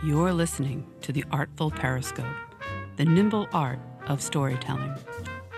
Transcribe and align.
You're 0.00 0.32
listening 0.32 0.86
to 1.00 1.10
the 1.10 1.24
Artful 1.32 1.72
Periscope, 1.72 2.24
the 2.94 3.04
nimble 3.04 3.48
art 3.52 3.80
of 4.06 4.22
storytelling, 4.22 4.94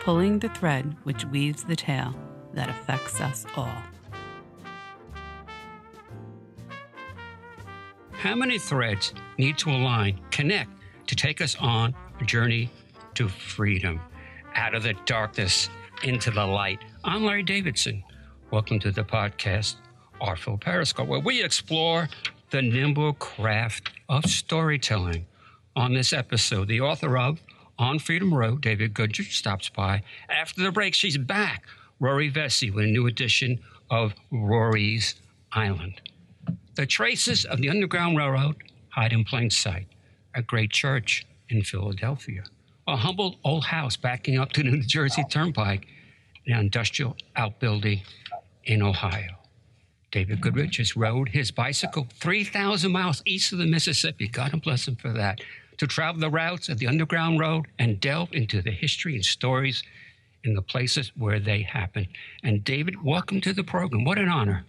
pulling 0.01 0.39
the 0.39 0.49
thread 0.49 0.97
which 1.03 1.27
weaves 1.27 1.63
the 1.63 1.77
tale 1.77 2.15
that 2.55 2.71
affects 2.71 3.21
us 3.21 3.45
all. 3.55 3.77
How 8.13 8.35
many 8.35 8.59
threads 8.59 9.13
need 9.37 9.59
to 9.59 9.69
align, 9.69 10.19
connect 10.31 10.71
to 11.09 11.15
take 11.15 11.43
us 11.43 11.55
on 11.61 11.95
a 12.19 12.25
journey 12.25 12.71
to 13.17 13.29
freedom, 13.29 14.01
out 14.55 14.75
of 14.75 14.85
the 14.85 14.95
darkness 15.05 15.69
into 16.03 16.31
the 16.31 16.47
light? 16.47 16.79
I'm 17.05 17.27
Larry 17.27 17.43
Davidson. 17.43 18.03
Welcome 18.51 18.79
to 18.81 18.91
the 18.91 19.05
podcast, 19.05 19.75
Artful 20.19 20.57
Periscope, 20.57 21.09
where 21.09 21.21
we 21.21 21.45
explore 21.45 22.09
the 22.51 22.63
nimble 22.63 23.13
craft 23.15 23.91
of 24.09 24.25
storytelling. 24.25 25.27
On 25.77 25.95
this 25.95 26.13
episode, 26.13 26.69
the 26.69 26.81
author 26.81 27.17
of 27.17 27.41
On 27.79 27.99
Freedom 27.99 28.35
Road, 28.35 28.61
David 28.61 28.93
Goodrich, 28.93 29.37
stops 29.37 29.69
by. 29.69 30.03
After 30.29 30.63
the 30.63 30.73
break, 30.73 30.95
she's 30.95 31.17
back, 31.17 31.65
Rory 32.01 32.31
Vecsey, 32.31 32.73
with 32.73 32.85
a 32.85 32.89
new 32.89 33.07
edition 33.07 33.61
of 33.91 34.15
Rory's 34.31 35.15
Island. 35.53 36.01
The 36.75 36.87
traces 36.87 37.45
of 37.45 37.61
the 37.61 37.69
Underground 37.69 38.17
Railroad 38.17 38.57
hide 38.91 39.13
in 39.13 39.25
plain 39.25 39.51
sight. 39.51 39.87
A 40.35 40.43
great 40.43 40.71
church 40.71 41.27
in 41.49 41.63
Philadelphia, 41.63 42.45
a 42.87 42.97
humble 42.97 43.37
old 43.45 43.65
house 43.65 43.97
backing 43.97 44.39
up 44.39 44.53
to 44.53 44.63
the 44.63 44.71
New 44.71 44.83
Jersey 44.83 45.25
Turnpike, 45.29 45.87
an 46.47 46.59
industrial 46.59 47.17
outbuilding 47.37 48.03
in 48.65 48.83
Ohio. 48.83 49.40
David 50.11 50.41
Goodrich 50.41 50.79
has 50.79 50.97
rode 50.97 51.29
his 51.29 51.53
bicycle 51.53 52.07
3,000 52.15 52.91
miles 52.91 53.23
east 53.27 53.53
of 53.53 53.59
the 53.59 53.67
Mississippi. 53.67 54.27
God 54.27 54.61
bless 54.63 54.89
him 54.89 54.97
for 54.97 55.13
that. 55.13 55.41
To 55.79 55.87
travel 55.87 56.21
the 56.21 56.31
routes 56.31 56.69
of 56.69 56.79
the 56.79 56.89
Underground 56.89 57.39
Road 57.39 57.67
and 57.79 58.01
delve 58.01 58.33
into 58.33 58.61
the 58.61 58.73
history 58.73 59.15
and 59.15 59.25
stories 59.25 59.83
in 60.43 60.55
the 60.55 60.63
places 60.63 61.13
where 61.17 61.39
they 61.39 61.63
happen. 61.63 62.09
And 62.43 62.65
David, 62.65 63.03
welcome 63.05 63.41
to 63.43 63.53
the 63.53 63.63
program. 63.63 64.05
What 64.05 64.19
an 64.19 64.29
honor. 64.29 64.65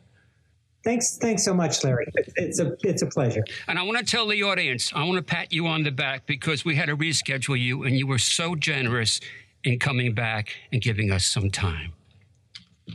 Thanks, 0.83 1.17
thanks 1.17 1.43
so 1.43 1.53
much, 1.53 1.83
Larry. 1.83 2.05
It's 2.35 2.59
a 2.59 2.75
it's 2.81 3.01
a 3.01 3.05
pleasure. 3.05 3.43
And 3.67 3.77
I 3.77 3.83
want 3.83 3.99
to 3.99 4.05
tell 4.05 4.27
the 4.27 4.41
audience, 4.43 4.91
I 4.95 5.03
want 5.03 5.17
to 5.17 5.21
pat 5.21 5.53
you 5.53 5.67
on 5.67 5.83
the 5.83 5.91
back 5.91 6.25
because 6.25 6.65
we 6.65 6.75
had 6.75 6.87
to 6.87 6.97
reschedule 6.97 7.59
you, 7.59 7.83
and 7.83 7.95
you 7.95 8.07
were 8.07 8.17
so 8.17 8.55
generous 8.55 9.19
in 9.63 9.77
coming 9.77 10.13
back 10.13 10.55
and 10.71 10.81
giving 10.81 11.11
us 11.11 11.25
some 11.25 11.51
time. 11.51 11.93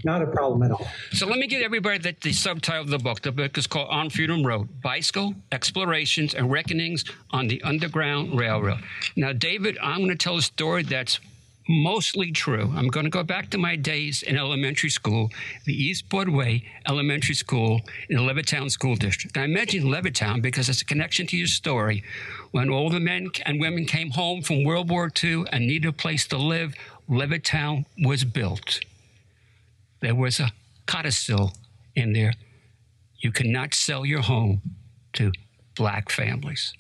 Not 0.04 0.22
a 0.22 0.26
problem 0.26 0.62
at 0.62 0.70
all. 0.70 0.86
So 1.12 1.26
let 1.26 1.38
me 1.38 1.46
give 1.46 1.62
everybody 1.62 1.98
the, 1.98 2.16
the 2.20 2.32
subtitle 2.32 2.82
of 2.82 2.90
the 2.90 2.98
book. 2.98 3.22
The 3.22 3.32
book 3.32 3.56
is 3.58 3.66
called 3.66 3.88
On 3.90 4.10
Freedom 4.10 4.44
Road 4.44 4.68
Bicycle 4.82 5.34
Explorations 5.52 6.34
and 6.34 6.50
Reckonings 6.50 7.04
on 7.30 7.48
the 7.48 7.62
Underground 7.62 8.38
Railroad. 8.38 8.80
Now, 9.16 9.32
David, 9.32 9.78
I'm 9.82 9.98
going 9.98 10.10
to 10.10 10.16
tell 10.16 10.36
a 10.36 10.42
story 10.42 10.82
that's 10.82 11.20
mostly 11.68 12.30
true. 12.30 12.72
I'm 12.76 12.88
going 12.88 13.04
to 13.04 13.10
go 13.10 13.22
back 13.22 13.50
to 13.50 13.58
my 13.58 13.76
days 13.76 14.22
in 14.22 14.36
elementary 14.36 14.90
school, 14.90 15.30
the 15.64 15.74
East 15.74 16.08
Broadway 16.08 16.62
Elementary 16.88 17.34
School 17.34 17.80
in 18.08 18.16
the 18.16 18.22
Levittown 18.22 18.70
School 18.70 18.94
District. 18.94 19.36
I 19.36 19.46
mention 19.46 19.84
Levittown 19.84 20.42
because 20.42 20.68
it's 20.68 20.82
a 20.82 20.84
connection 20.84 21.26
to 21.28 21.36
your 21.36 21.48
story. 21.48 22.04
When 22.52 22.70
all 22.70 22.90
the 22.90 23.00
men 23.00 23.30
and 23.44 23.60
women 23.60 23.84
came 23.84 24.10
home 24.10 24.42
from 24.42 24.64
World 24.64 24.90
War 24.90 25.10
II 25.22 25.44
and 25.52 25.66
needed 25.66 25.88
a 25.88 25.92
place 25.92 26.26
to 26.28 26.38
live, 26.38 26.74
Levittown 27.08 27.84
was 27.98 28.24
built 28.24 28.80
there 30.06 30.14
was 30.14 30.38
a 30.38 30.52
codicil 30.86 31.52
in 31.96 32.12
there. 32.12 32.32
You 33.18 33.32
cannot 33.32 33.74
sell 33.74 34.06
your 34.06 34.20
home 34.20 34.62
to 35.14 35.32
black 35.74 36.10
families. 36.10 36.72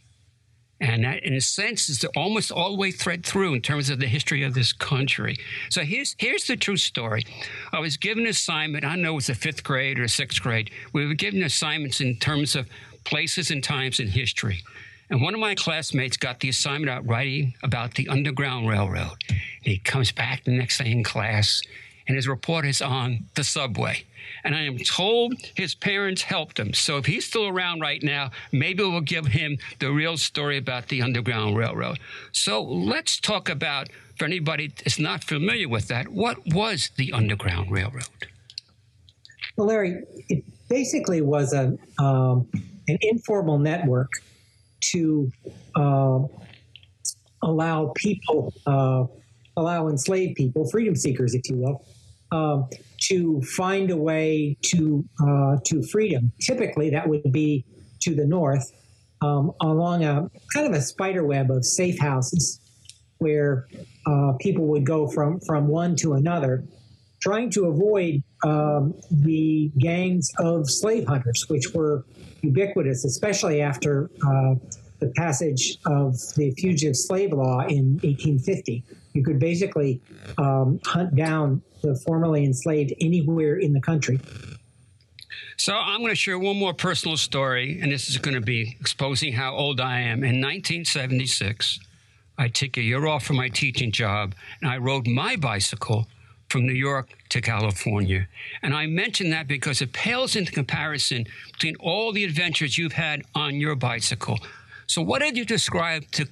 And 0.80 1.02
that, 1.02 1.24
in 1.24 1.34
a 1.34 1.40
sense, 1.40 1.88
is 1.88 2.04
almost 2.14 2.52
all 2.52 2.70
the 2.70 2.76
way 2.76 2.92
thread 2.92 3.26
through 3.26 3.54
in 3.54 3.62
terms 3.62 3.90
of 3.90 3.98
the 3.98 4.06
history 4.06 4.44
of 4.44 4.54
this 4.54 4.72
country. 4.72 5.38
So 5.70 5.80
here's, 5.80 6.14
here's 6.18 6.46
the 6.46 6.56
true 6.56 6.76
story. 6.76 7.24
I 7.72 7.80
was 7.80 7.96
given 7.96 8.24
an 8.24 8.30
assignment, 8.30 8.84
I 8.84 8.94
know 8.94 9.14
it 9.14 9.16
was 9.16 9.26
the 9.26 9.34
fifth 9.34 9.64
grade 9.64 9.98
or 9.98 10.06
sixth 10.06 10.40
grade. 10.40 10.70
We 10.92 11.04
were 11.04 11.14
given 11.14 11.42
assignments 11.42 12.00
in 12.00 12.18
terms 12.18 12.54
of 12.54 12.68
places 13.02 13.50
and 13.50 13.64
times 13.64 13.98
in 13.98 14.06
history. 14.06 14.62
And 15.10 15.20
one 15.20 15.34
of 15.34 15.40
my 15.40 15.56
classmates 15.56 16.16
got 16.16 16.38
the 16.38 16.50
assignment 16.50 16.90
out 16.90 17.08
writing 17.08 17.54
about 17.64 17.94
the 17.94 18.08
Underground 18.08 18.68
Railroad. 18.68 19.16
And 19.28 19.40
he 19.64 19.78
comes 19.78 20.12
back 20.12 20.44
the 20.44 20.56
next 20.56 20.78
day 20.78 20.92
in 20.92 21.02
class 21.02 21.60
and 22.06 22.16
his 22.16 22.28
report 22.28 22.64
is 22.66 22.80
on 22.80 23.24
the 23.34 23.44
subway. 23.44 24.04
And 24.44 24.54
I 24.54 24.62
am 24.62 24.78
told 24.78 25.34
his 25.54 25.74
parents 25.74 26.22
helped 26.22 26.58
him. 26.58 26.72
So 26.72 26.98
if 26.98 27.06
he's 27.06 27.24
still 27.24 27.46
around 27.46 27.80
right 27.80 28.02
now, 28.02 28.30
maybe 28.52 28.82
we'll 28.82 29.00
give 29.00 29.26
him 29.26 29.58
the 29.78 29.90
real 29.90 30.16
story 30.16 30.58
about 30.58 30.88
the 30.88 31.02
Underground 31.02 31.56
Railroad. 31.56 31.98
So 32.32 32.62
let's 32.62 33.18
talk 33.18 33.48
about, 33.48 33.88
for 34.16 34.24
anybody 34.24 34.68
that's 34.68 34.98
not 34.98 35.24
familiar 35.24 35.68
with 35.68 35.88
that, 35.88 36.08
what 36.08 36.38
was 36.46 36.90
the 36.96 37.12
Underground 37.12 37.70
Railroad? 37.70 38.08
Well, 39.56 39.68
Larry, 39.68 40.04
it 40.28 40.44
basically 40.68 41.22
was 41.22 41.52
a, 41.52 41.76
um, 41.98 42.48
an 42.88 42.98
informal 43.00 43.58
network 43.58 44.10
to 44.92 45.30
uh, 45.74 46.20
allow 47.42 47.92
people, 47.96 48.52
uh, 48.66 49.04
allow 49.56 49.88
enslaved 49.88 50.36
people, 50.36 50.68
freedom 50.68 50.94
seekers, 50.94 51.34
if 51.34 51.48
you 51.48 51.56
will, 51.56 51.84
um, 52.36 52.68
to 53.08 53.40
find 53.42 53.90
a 53.90 53.96
way 53.96 54.56
to 54.62 55.04
uh, 55.20 55.56
to 55.64 55.82
freedom. 55.82 56.32
Typically, 56.40 56.90
that 56.90 57.08
would 57.08 57.32
be 57.32 57.64
to 58.00 58.14
the 58.14 58.26
north, 58.26 58.72
um, 59.22 59.52
along 59.60 60.04
a 60.04 60.30
kind 60.52 60.66
of 60.66 60.72
a 60.72 60.80
spider 60.80 61.24
web 61.24 61.50
of 61.50 61.64
safe 61.64 61.98
houses, 61.98 62.60
where 63.18 63.66
uh, 64.06 64.32
people 64.40 64.66
would 64.66 64.84
go 64.84 65.08
from 65.08 65.40
from 65.40 65.68
one 65.68 65.96
to 65.96 66.14
another, 66.14 66.64
trying 67.20 67.50
to 67.50 67.66
avoid 67.66 68.22
um, 68.44 68.94
the 69.10 69.70
gangs 69.78 70.30
of 70.38 70.70
slave 70.70 71.06
hunters, 71.06 71.44
which 71.48 71.74
were 71.74 72.04
ubiquitous, 72.42 73.04
especially 73.04 73.60
after 73.60 74.10
uh, 74.26 74.54
the 74.98 75.12
passage 75.16 75.76
of 75.86 76.14
the 76.36 76.50
fugitive 76.58 76.96
slave 76.96 77.32
law 77.32 77.60
in 77.60 77.98
1850. 78.02 78.82
You 79.12 79.22
could 79.22 79.38
basically 79.38 80.00
um, 80.38 80.80
hunt 80.84 81.14
down 81.14 81.62
the 81.86 81.94
formerly 81.94 82.44
enslaved 82.44 82.92
anywhere 83.00 83.56
in 83.56 83.72
the 83.72 83.80
country. 83.80 84.20
So 85.56 85.74
I'm 85.74 86.00
going 86.00 86.12
to 86.12 86.16
share 86.16 86.38
one 86.38 86.58
more 86.58 86.74
personal 86.74 87.16
story, 87.16 87.78
and 87.80 87.90
this 87.90 88.08
is 88.08 88.18
going 88.18 88.34
to 88.34 88.42
be 88.42 88.76
exposing 88.78 89.32
how 89.32 89.54
old 89.54 89.80
I 89.80 90.00
am. 90.00 90.18
In 90.18 90.40
1976, 90.40 91.80
I 92.36 92.48
took 92.48 92.76
a 92.76 92.82
year 92.82 93.06
off 93.06 93.24
from 93.24 93.36
my 93.36 93.48
teaching 93.48 93.90
job, 93.90 94.34
and 94.60 94.70
I 94.70 94.76
rode 94.76 95.06
my 95.06 95.36
bicycle 95.36 96.06
from 96.50 96.66
New 96.66 96.74
York 96.74 97.08
to 97.30 97.40
California. 97.40 98.28
And 98.62 98.74
I 98.74 98.86
mention 98.86 99.30
that 99.30 99.48
because 99.48 99.80
it 99.80 99.92
pales 99.92 100.36
into 100.36 100.52
comparison 100.52 101.26
between 101.52 101.76
all 101.76 102.12
the 102.12 102.24
adventures 102.24 102.76
you've 102.76 102.92
had 102.92 103.22
on 103.34 103.56
your 103.56 103.74
bicycle. 103.74 104.38
So, 104.86 105.02
what 105.02 105.22
did 105.22 105.36
you 105.36 105.44
describe 105.44 106.08
to 106.12 106.26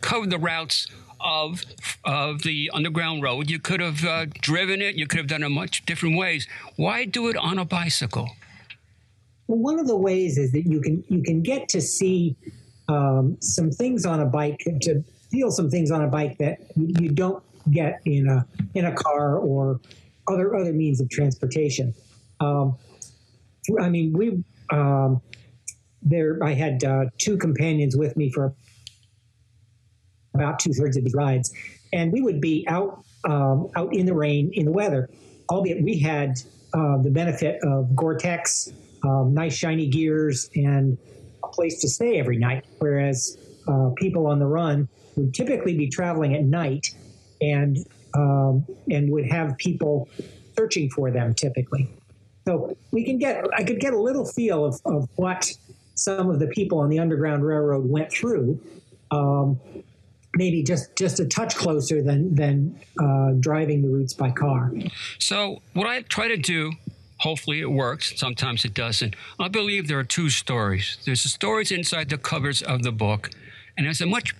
cover 0.00 0.26
the 0.26 0.38
routes 0.38 0.86
of 1.20 1.64
of 2.04 2.42
the 2.42 2.70
underground 2.72 3.22
road. 3.22 3.50
You 3.50 3.58
could 3.58 3.80
have 3.80 4.04
uh, 4.04 4.26
driven 4.40 4.80
it. 4.82 4.96
You 4.96 5.06
could 5.06 5.18
have 5.18 5.26
done 5.26 5.42
it 5.42 5.48
much 5.48 5.84
different 5.86 6.16
ways. 6.16 6.46
Why 6.76 7.04
do 7.04 7.28
it 7.28 7.36
on 7.36 7.58
a 7.58 7.64
bicycle? 7.64 8.30
Well, 9.46 9.58
one 9.58 9.78
of 9.78 9.86
the 9.86 9.96
ways 9.96 10.38
is 10.38 10.52
that 10.52 10.66
you 10.66 10.80
can 10.80 11.04
you 11.08 11.22
can 11.22 11.42
get 11.42 11.68
to 11.70 11.80
see 11.80 12.36
um, 12.88 13.36
some 13.40 13.70
things 13.70 14.06
on 14.06 14.20
a 14.20 14.26
bike 14.26 14.58
to 14.82 15.02
feel 15.30 15.50
some 15.50 15.70
things 15.70 15.90
on 15.90 16.02
a 16.02 16.08
bike 16.08 16.38
that 16.38 16.58
you 16.76 17.10
don't 17.10 17.42
get 17.70 18.00
in 18.04 18.28
a 18.28 18.46
in 18.74 18.86
a 18.86 18.92
car 18.92 19.38
or 19.38 19.80
other 20.26 20.54
other 20.54 20.72
means 20.72 21.00
of 21.00 21.08
transportation. 21.10 21.94
Um, 22.40 22.76
I 23.80 23.88
mean, 23.88 24.12
we 24.12 24.42
um, 24.70 25.20
there. 26.02 26.42
I 26.42 26.52
had 26.52 26.84
uh, 26.84 27.06
two 27.18 27.36
companions 27.36 27.96
with 27.96 28.16
me 28.16 28.30
for 28.30 28.54
about 30.34 30.58
two 30.58 30.72
thirds 30.72 30.96
of 30.96 31.04
the 31.04 31.10
rides, 31.10 31.52
and 31.92 32.12
we 32.12 32.20
would 32.20 32.40
be 32.40 32.66
out 32.68 33.04
um, 33.24 33.68
out 33.76 33.94
in 33.94 34.06
the 34.06 34.14
rain 34.14 34.50
in 34.54 34.64
the 34.64 34.72
weather. 34.72 35.08
Albeit 35.50 35.82
we 35.82 35.98
had 35.98 36.38
uh, 36.74 36.98
the 36.98 37.10
benefit 37.10 37.58
of 37.62 37.96
Gore-Tex, 37.96 38.72
um, 39.02 39.32
nice 39.32 39.54
shiny 39.54 39.86
gears, 39.86 40.50
and 40.54 40.98
a 41.42 41.48
place 41.48 41.80
to 41.80 41.88
stay 41.88 42.18
every 42.18 42.36
night. 42.36 42.66
Whereas 42.78 43.38
uh, 43.66 43.90
people 43.96 44.26
on 44.26 44.38
the 44.38 44.46
run 44.46 44.88
would 45.16 45.32
typically 45.34 45.76
be 45.76 45.88
traveling 45.88 46.34
at 46.34 46.44
night, 46.44 46.94
and 47.40 47.78
um, 48.14 48.66
and 48.90 49.10
would 49.10 49.30
have 49.30 49.56
people 49.58 50.08
searching 50.56 50.90
for 50.90 51.10
them 51.10 51.34
typically. 51.34 51.88
So 52.46 52.76
we 52.92 53.04
can 53.04 53.18
get 53.18 53.44
I 53.56 53.62
could 53.62 53.80
get 53.80 53.92
a 53.92 54.00
little 54.00 54.24
feel 54.24 54.64
of, 54.64 54.80
of 54.84 55.08
what 55.16 55.52
some 55.94 56.30
of 56.30 56.38
the 56.38 56.46
people 56.46 56.78
on 56.78 56.88
the 56.88 56.98
Underground 56.98 57.44
Railroad 57.44 57.88
went 57.88 58.10
through. 58.10 58.60
Um, 59.10 59.60
maybe 60.38 60.62
just 60.62 60.96
just 60.96 61.20
a 61.20 61.26
touch 61.26 61.56
closer 61.56 62.02
than 62.02 62.34
than 62.34 62.78
uh, 63.00 63.32
driving 63.40 63.82
the 63.82 63.88
routes 63.88 64.14
by 64.14 64.30
car. 64.30 64.72
So 65.18 65.60
what 65.74 65.86
I 65.86 66.02
try 66.02 66.28
to 66.28 66.36
do 66.36 66.72
Hopefully 67.18 67.60
it 67.60 67.70
works. 67.70 68.12
Sometimes 68.16 68.64
it 68.64 68.74
doesn't. 68.74 69.16
I 69.40 69.48
believe 69.48 69.88
there 69.88 69.98
are 69.98 70.04
two 70.04 70.30
stories. 70.30 70.98
There's 71.04 71.24
the 71.24 71.28
stories 71.28 71.72
inside 71.72 72.10
the 72.10 72.18
covers 72.18 72.62
of 72.62 72.82
the 72.82 72.92
book, 72.92 73.30
and 73.76 73.86
there's 73.86 74.00
a 74.00 74.06
much 74.06 74.34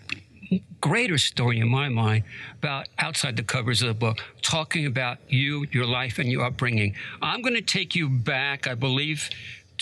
greater 0.80 1.18
story 1.18 1.58
in 1.58 1.68
my 1.68 1.88
mind 1.88 2.24
about 2.58 2.88
outside 2.98 3.36
the 3.36 3.42
covers 3.42 3.82
of 3.82 3.88
the 3.88 3.94
book, 3.94 4.18
talking 4.42 4.86
about 4.86 5.18
you, 5.28 5.66
your 5.72 5.86
life, 5.86 6.18
and 6.18 6.30
your 6.30 6.44
upbringing. 6.44 6.94
I'm 7.20 7.42
going 7.42 7.54
to 7.54 7.60
take 7.60 7.94
you 7.94 8.08
back, 8.08 8.68
I 8.68 8.74
believe, 8.74 9.28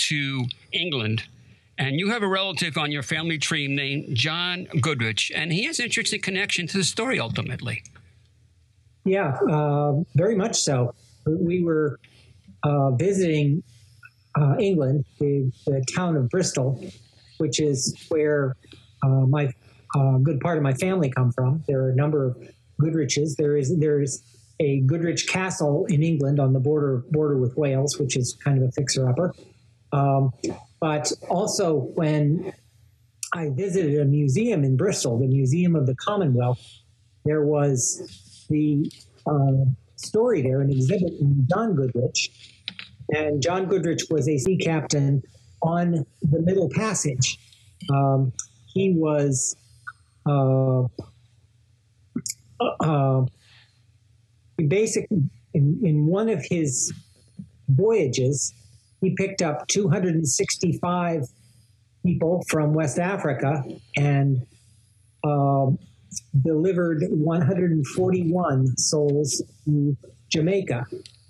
to 0.09 0.47
England. 0.73 1.25
And 1.79 2.01
you 2.01 2.11
have 2.11 2.23
a 2.23 2.29
relative 2.29 2.79
on 2.79 2.91
your 2.91 3.03
family 3.03 3.39
tree 3.39 3.69
named 3.69 4.17
John 4.17 4.67
Goodrich, 4.81 5.31
and 5.35 5.53
he 5.53 5.65
has 5.65 5.79
an 5.79 5.85
interesting 5.85 6.21
connection 6.21 6.67
to 6.69 6.79
the 6.79 6.85
story 6.85 7.21
ultimately. 7.21 7.83
Yeah, 9.05 9.37
uh, 9.51 10.03
very 10.15 10.35
much 10.35 10.57
so. 10.57 10.95
We 11.27 11.63
were 11.63 12.01
uh, 12.63 12.93
visiting 12.93 13.63
uh, 14.39 14.57
England, 14.59 15.05
the, 15.19 15.53
the, 15.67 15.85
town 15.95 16.17
of 16.17 16.29
Bristol, 16.29 16.83
which 17.39 17.61
is 17.61 17.95
where 18.09 18.57
uh, 19.03 19.09
my 19.09 19.53
uh, 19.95 20.19
good 20.19 20.41
part 20.41 20.57
of 20.57 20.63
my 20.63 20.75
family 20.75 21.11
come 21.11 21.31
from. 21.33 21.63
There 21.69 21.85
are 21.85 21.91
a 21.91 21.95
number 21.95 22.27
of 22.27 22.37
Goodriches. 22.81 23.37
There 23.37 23.57
is 23.57 23.77
there 23.79 24.01
is 24.03 24.23
a 24.61 24.81
Goodrich 24.81 25.29
Castle 25.29 25.87
in 25.87 26.03
England 26.03 26.41
on 26.41 26.53
the 26.53 26.61
border 26.61 27.05
border 27.11 27.39
with 27.39 27.57
Wales, 27.57 27.99
which 27.99 28.17
is 28.17 28.37
kind 28.45 28.63
of 28.63 28.69
a 28.69 28.73
fixer 28.73 29.09
upper. 29.09 29.35
Um, 29.93 30.33
but 30.87 31.11
also 31.29 31.91
when 31.97 32.53
I 33.35 33.49
visited 33.51 33.99
a 33.99 34.05
museum 34.05 34.63
in 34.63 34.77
Bristol, 34.77 35.19
the 35.19 35.27
Museum 35.27 35.75
of 35.75 35.85
the 35.85 35.97
Commonwealth, 35.97 36.65
there 37.25 37.43
was 37.43 38.47
the 38.49 38.89
uh, 39.27 39.65
story 39.97 40.43
there, 40.43 40.61
an 40.61 40.71
exhibit 40.71 41.13
in 41.21 41.45
John 41.53 41.75
Goodrich. 41.75 42.31
And 43.13 43.43
John 43.43 43.67
Goodrich 43.67 44.03
was 44.11 44.29
a 44.29 44.39
sea 44.39 44.59
captain 44.59 45.25
on 45.61 46.07
the 46.23 46.41
Middle 46.43 46.69
Passage. 46.69 47.37
Um, 47.93 48.33
he 48.73 48.95
was 48.97 49.57
uh, 50.25 50.85
uh, 52.61 53.23
basically 54.69 55.19
in, 55.53 55.81
in 55.83 56.07
one 56.07 56.29
of 56.29 56.45
his 56.49 56.93
voyages, 57.69 58.55
he 59.01 59.15
picked 59.15 59.43
up 59.43 59.67
265 59.69 61.23
people 62.05 62.43
from 62.49 62.73
West 62.73 62.99
Africa 62.99 63.63
and 63.97 64.47
uh, 65.25 65.67
delivered 66.43 67.03
141 67.11 68.77
souls 68.77 69.43
to 69.65 69.97
Jamaica, 70.31 70.87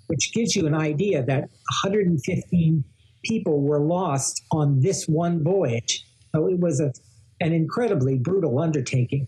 which 0.07 0.33
gives 0.33 0.55
you 0.55 0.67
an 0.67 0.75
idea 0.75 1.23
that 1.23 1.41
115 1.83 2.83
people 3.23 3.61
were 3.61 3.79
lost 3.79 4.43
on 4.51 4.79
this 4.81 5.07
one 5.07 5.43
voyage. 5.43 6.05
So 6.33 6.47
it 6.47 6.59
was 6.59 6.79
a 6.79 6.91
an 7.39 7.53
incredibly 7.53 8.17
brutal 8.17 8.59
undertaking. 8.59 9.27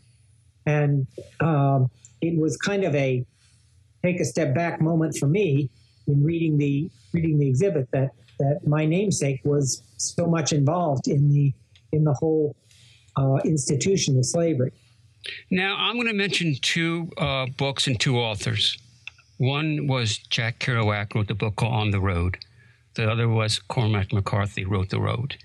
And 0.66 1.08
um, 1.40 1.90
it 2.22 2.40
was 2.40 2.58
kind 2.58 2.84
of 2.84 2.96
a 2.96 3.26
take 4.04 4.20
a 4.20 4.26
step 4.26 4.56
back 4.56 4.82
moment 4.82 5.18
for 5.18 5.28
me 5.28 5.70
in 6.08 6.24
reading 6.24 6.58
the 6.58 6.90
reading 7.14 7.38
the 7.40 7.48
exhibit 7.48 7.90
that 7.92 8.12
that 8.40 8.66
my 8.66 8.86
namesake 8.86 9.42
was 9.44 9.84
so 9.98 10.26
much 10.26 10.54
involved 10.54 11.08
in 11.08 11.30
the 11.30 11.54
in 11.92 12.04
the 12.04 12.14
whole 12.14 12.56
uh, 13.18 13.38
institution 13.46 14.18
of 14.18 14.26
slavery. 14.26 14.72
Now 15.52 15.76
I'm 15.78 15.96
going 15.96 16.08
to 16.08 16.14
mention 16.14 16.56
two 16.62 17.12
uh, 17.18 17.48
books 17.58 17.88
and 17.88 18.00
two 18.00 18.18
authors. 18.18 18.78
One 19.38 19.88
was 19.88 20.18
Jack 20.18 20.60
Kerouac 20.60 21.16
wrote 21.16 21.28
the 21.28 21.34
book 21.34 21.56
called 21.56 21.74
On 21.74 21.92
the 21.92 22.00
Road. 22.00 22.38
The 22.96 23.10
other 23.10 23.30
was 23.30 23.60
Cormac 23.60 24.12
McCarthy 24.12 24.66
wrote 24.66 24.90
The 24.90 25.00
Road. 25.00 25.38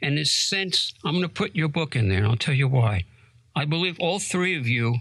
And 0.00 0.14
in 0.14 0.22
a 0.22 0.24
sense, 0.24 0.94
I'm 1.04 1.12
going 1.12 1.22
to 1.22 1.28
put 1.28 1.54
your 1.54 1.68
book 1.68 1.96
in 1.96 2.08
there, 2.08 2.18
and 2.18 2.26
I'll 2.26 2.36
tell 2.36 2.54
you 2.54 2.68
why. 2.68 3.04
I 3.56 3.64
believe 3.64 3.96
all 4.00 4.18
three 4.18 4.56
of 4.56 4.66
you 4.66 4.96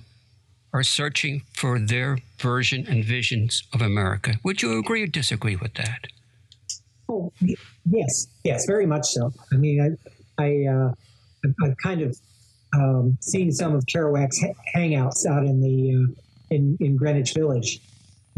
are 0.74 0.84
searching 0.84 1.44
for 1.54 1.80
their 1.80 2.18
version 2.40 2.86
and 2.88 3.06
visions 3.06 3.64
of 3.74 3.81
America. 3.81 4.36
Would 4.44 4.62
you 4.62 4.80
agree 4.80 5.04
or 5.04 5.08
disagree 5.08 5.56
with 5.56 5.75
that? 5.75 6.08
Oh, 7.08 7.31
yes, 7.86 8.28
yes, 8.44 8.66
very 8.66 8.86
much 8.86 9.06
so. 9.06 9.31
I 9.52 9.56
mean, 9.58 9.98
I, 10.38 10.44
I, 10.44 10.66
uh, 10.66 10.94
I've 11.64 11.78
kind 11.78 12.02
of 12.02 12.18
um, 12.74 13.18
seen 13.22 13.52
some 13.52 13.75
of 13.75 13.86
Kerouac's 13.86 14.44
hangouts 14.75 15.25
out 15.28 15.46
in 15.46 15.62
the 15.62 15.96
uh, 15.96 16.20
in 16.50 16.78
in 16.80 16.98
Greenwich 16.98 17.34
Village, 17.34 17.80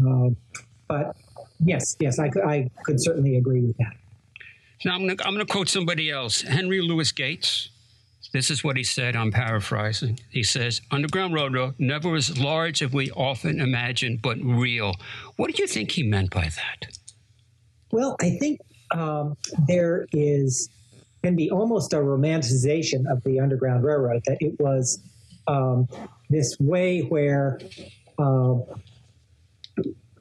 uh, 0.06 0.30
but 0.88 1.16
yes, 1.64 1.96
yes, 2.00 2.18
I 2.18 2.30
I 2.44 2.70
could 2.84 3.02
certainly 3.02 3.36
agree 3.36 3.62
with 3.62 3.76
that. 3.78 3.94
Now, 4.84 4.94
I'm 4.94 5.06
going, 5.06 5.16
to, 5.16 5.26
I'm 5.26 5.34
going 5.34 5.46
to 5.46 5.50
quote 5.50 5.68
somebody 5.68 6.10
else 6.10 6.42
Henry 6.42 6.82
Louis 6.82 7.10
Gates. 7.12 7.70
This 8.32 8.50
is 8.50 8.62
what 8.62 8.76
he 8.76 8.84
said. 8.84 9.16
I'm 9.16 9.30
paraphrasing. 9.30 10.18
He 10.30 10.42
says, 10.42 10.80
Underground 10.90 11.34
Railroad 11.34 11.74
never 11.78 12.10
was 12.10 12.38
large 12.38 12.82
as 12.82 12.92
we 12.92 13.10
often 13.12 13.60
imagine, 13.60 14.18
but 14.22 14.38
real. 14.40 14.94
What 15.36 15.54
do 15.54 15.60
you 15.62 15.66
think 15.66 15.92
he 15.92 16.02
meant 16.02 16.30
by 16.30 16.44
that? 16.44 16.98
Well, 17.92 18.16
I 18.20 18.30
think 18.38 18.60
um, 18.92 19.36
there 19.66 20.06
is 20.12 20.68
can 21.22 21.34
be 21.34 21.50
almost 21.50 21.92
a 21.92 21.96
romanticization 21.96 23.10
of 23.10 23.22
the 23.24 23.40
Underground 23.40 23.82
Railroad, 23.82 24.22
that 24.26 24.38
it 24.40 24.58
was 24.60 25.00
um, 25.48 25.88
this 26.30 26.56
way 26.60 27.00
where 27.00 27.58
uh, 28.18 28.54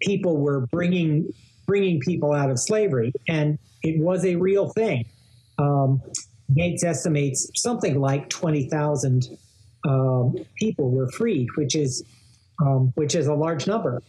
people 0.01 0.37
were 0.37 0.65
bringing 0.67 1.31
bringing 1.65 1.99
people 1.99 2.33
out 2.33 2.49
of 2.49 2.59
slavery. 2.59 3.11
And 3.27 3.57
it 3.83 3.99
was 3.99 4.25
a 4.25 4.35
real 4.35 4.69
thing. 4.69 5.05
Um, 5.57 6.01
Gates 6.53 6.83
estimates 6.83 7.49
something 7.55 7.99
like 7.99 8.29
20,000 8.29 9.37
um, 9.87 10.35
people 10.55 10.89
were 10.89 11.09
freed, 11.11 11.47
which 11.55 11.75
is 11.75 12.03
um, 12.61 12.93
which 12.95 13.15
is 13.15 13.27
a 13.27 13.33
large 13.33 13.67
number 13.67 14.01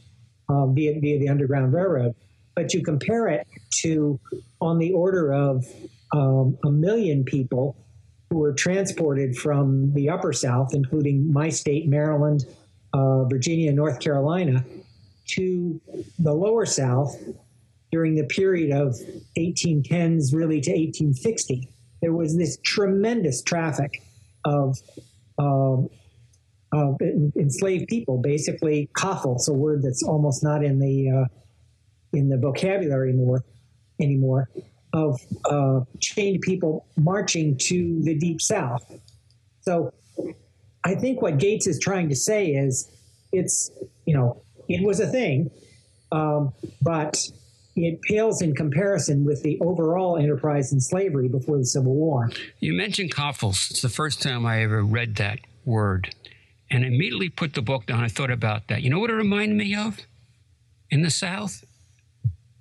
um, 0.49 0.75
via, 0.75 1.01
via 1.01 1.19
the 1.19 1.29
Underground 1.29 1.73
Railroad. 1.73 2.15
But 2.55 2.73
you 2.73 2.83
compare 2.83 3.29
it 3.29 3.47
to 3.83 4.21
on 4.61 4.79
the 4.79 4.93
order 4.93 5.33
of 5.33 5.67
um, 6.13 6.57
a 6.65 6.71
million 6.71 7.25
people 7.25 7.77
who 8.31 8.39
were 8.39 8.53
transported 8.53 9.37
from 9.37 9.93
the 9.95 10.11
Upper 10.11 10.33
South, 10.33 10.75
including 10.75 11.33
my 11.33 11.49
state, 11.49 11.89
Maryland, 11.89 12.45
uh, 12.93 13.25
Virginia, 13.25 13.73
North 13.73 14.01
Carolina, 14.01 14.65
to 15.29 15.81
the 16.19 16.33
Lower 16.33 16.67
South, 16.67 17.17
during 17.93 18.15
the 18.15 18.25
period 18.25 18.73
of 18.73 18.97
1810s 19.39 20.35
really 20.35 20.61
to 20.61 20.71
1860. 20.71 21.69
There 22.03 22.13
was 22.13 22.37
this 22.37 22.59
tremendous 22.63 23.43
traffic 23.43 24.03
of, 24.45 24.79
of 25.39 25.89
enslaved 27.37 27.89
people, 27.89 28.19
basically 28.19 28.89
coffles, 28.95 29.49
a 29.49 29.53
word 29.53 29.83
that's 29.83 30.03
almost 30.03 30.43
not 30.43 30.65
in 30.65 30.79
the 30.79 31.11
uh, 31.11 31.25
in 32.13 32.29
the 32.29 32.39
vocabulary 32.39 33.13
more 33.13 33.45
anymore, 34.01 34.49
of 34.93 35.21
uh, 35.47 35.81
chained 36.01 36.41
people 36.41 36.87
marching 36.97 37.57
to 37.59 38.03
the 38.03 38.15
deep 38.15 38.41
south. 38.41 38.85
So 39.61 39.93
I 40.85 40.95
think 40.95 41.21
what 41.21 41.39
Gates 41.39 41.67
is 41.67 41.79
trying 41.81 42.09
to 42.09 42.17
say 42.17 42.49
is 42.49 42.89
it's, 43.33 43.71
you 44.07 44.15
know, 44.17 44.41
it 44.69 44.87
was 44.87 45.01
a 45.01 45.07
thing, 45.07 45.51
um, 46.13 46.53
but 46.81 47.29
it 47.85 48.01
pales 48.03 48.41
in 48.41 48.55
comparison 48.55 49.25
with 49.25 49.43
the 49.43 49.59
overall 49.61 50.17
enterprise 50.17 50.73
in 50.73 50.81
slavery 50.81 51.29
before 51.29 51.59
the 51.59 51.67
Civil 51.67 51.95
War. 51.95 52.31
You 52.59 52.73
mentioned 52.73 53.13
coffles. 53.13 53.69
It's 53.71 53.83
the 53.83 53.89
first 53.89 54.23
time 54.23 54.47
I 54.47 54.63
ever 54.63 54.83
read 54.83 55.17
that 55.17 55.41
word. 55.65 56.15
And 56.71 56.85
immediately 56.85 57.29
put 57.29 57.55
the 57.55 57.63
book 57.63 57.87
down. 57.87 58.03
I 58.03 58.09
thought 58.09 58.31
about 58.31 58.67
that. 58.69 58.83
You 58.83 58.91
know 58.91 58.99
what 58.99 59.11
it 59.11 59.15
reminded 59.15 59.57
me 59.57 59.75
of? 59.77 60.01
In 60.91 61.03
the 61.03 61.11
South? 61.11 61.65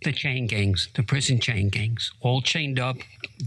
The 0.04 0.12
chain 0.12 0.46
gangs, 0.46 0.90
the 0.94 1.02
prison 1.02 1.40
chain 1.40 1.70
gangs, 1.70 2.12
all 2.20 2.42
chained 2.42 2.80
up, 2.80 2.98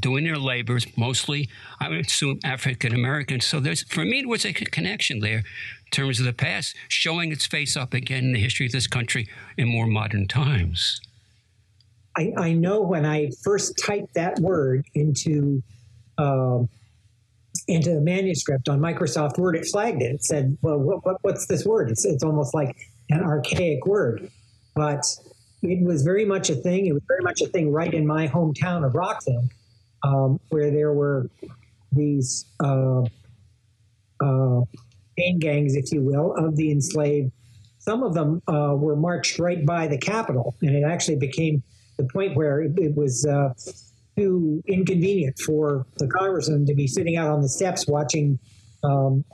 doing 0.00 0.24
their 0.24 0.38
labors, 0.38 0.86
mostly, 0.96 1.48
I 1.78 1.88
would 1.88 2.06
assume, 2.06 2.40
African 2.42 2.92
Americans. 2.92 3.44
So 3.46 3.60
there's, 3.60 3.84
for 3.84 4.04
me, 4.04 4.22
there 4.22 4.28
was 4.28 4.44
a 4.44 4.52
connection 4.52 5.20
there 5.20 5.38
in 5.38 5.90
terms 5.92 6.18
of 6.18 6.26
the 6.26 6.32
past, 6.32 6.74
showing 6.88 7.30
its 7.30 7.46
face 7.46 7.76
up 7.76 7.94
again 7.94 8.24
in 8.24 8.32
the 8.32 8.40
history 8.40 8.66
of 8.66 8.72
this 8.72 8.88
country 8.88 9.28
in 9.56 9.68
more 9.68 9.86
modern 9.86 10.26
times. 10.26 11.00
I, 12.18 12.32
I 12.36 12.52
know 12.52 12.80
when 12.82 13.06
I 13.06 13.30
first 13.44 13.78
typed 13.78 14.14
that 14.14 14.38
word 14.40 14.84
into 14.94 15.62
uh, 16.18 16.64
into 17.68 17.90
the 17.90 18.00
manuscript 18.00 18.68
on 18.68 18.80
Microsoft 18.80 19.38
Word, 19.38 19.54
it 19.54 19.66
flagged 19.66 20.02
it. 20.02 20.16
It 20.16 20.24
said, 20.24 20.58
"Well, 20.60 20.78
what, 20.78 21.06
what, 21.06 21.18
what's 21.22 21.46
this 21.46 21.64
word?" 21.64 21.90
It's, 21.90 22.04
it's 22.04 22.24
almost 22.24 22.54
like 22.54 22.76
an 23.08 23.22
archaic 23.22 23.86
word, 23.86 24.30
but 24.74 25.04
it 25.62 25.84
was 25.84 26.02
very 26.02 26.24
much 26.24 26.50
a 26.50 26.56
thing. 26.56 26.86
It 26.86 26.92
was 26.92 27.04
very 27.06 27.22
much 27.22 27.40
a 27.40 27.46
thing 27.46 27.70
right 27.70 27.92
in 27.94 28.06
my 28.06 28.26
hometown 28.26 28.84
of 28.84 28.94
Rockville, 28.96 29.48
um, 30.02 30.40
where 30.48 30.72
there 30.72 30.92
were 30.92 31.30
these 31.92 32.46
uh, 32.62 33.02
uh, 34.20 34.60
gangs, 35.38 35.76
if 35.76 35.92
you 35.92 36.02
will, 36.02 36.34
of 36.36 36.56
the 36.56 36.72
enslaved. 36.72 37.30
Some 37.78 38.02
of 38.02 38.12
them 38.12 38.42
uh, 38.48 38.74
were 38.76 38.96
marched 38.96 39.38
right 39.38 39.64
by 39.64 39.86
the 39.86 39.98
Capitol, 39.98 40.56
and 40.62 40.74
it 40.74 40.82
actually 40.82 41.16
became 41.16 41.62
the 41.98 42.04
point 42.04 42.34
where 42.34 42.62
it, 42.62 42.72
it 42.78 42.96
was 42.96 43.26
uh, 43.26 43.52
too 44.16 44.62
inconvenient 44.66 45.38
for 45.38 45.86
the 45.98 46.06
congressman 46.06 46.64
to 46.66 46.74
be 46.74 46.86
sitting 46.86 47.16
out 47.16 47.28
on 47.28 47.42
the 47.42 47.48
steps 47.48 47.86
watching 47.86 48.38
um, 48.84 49.24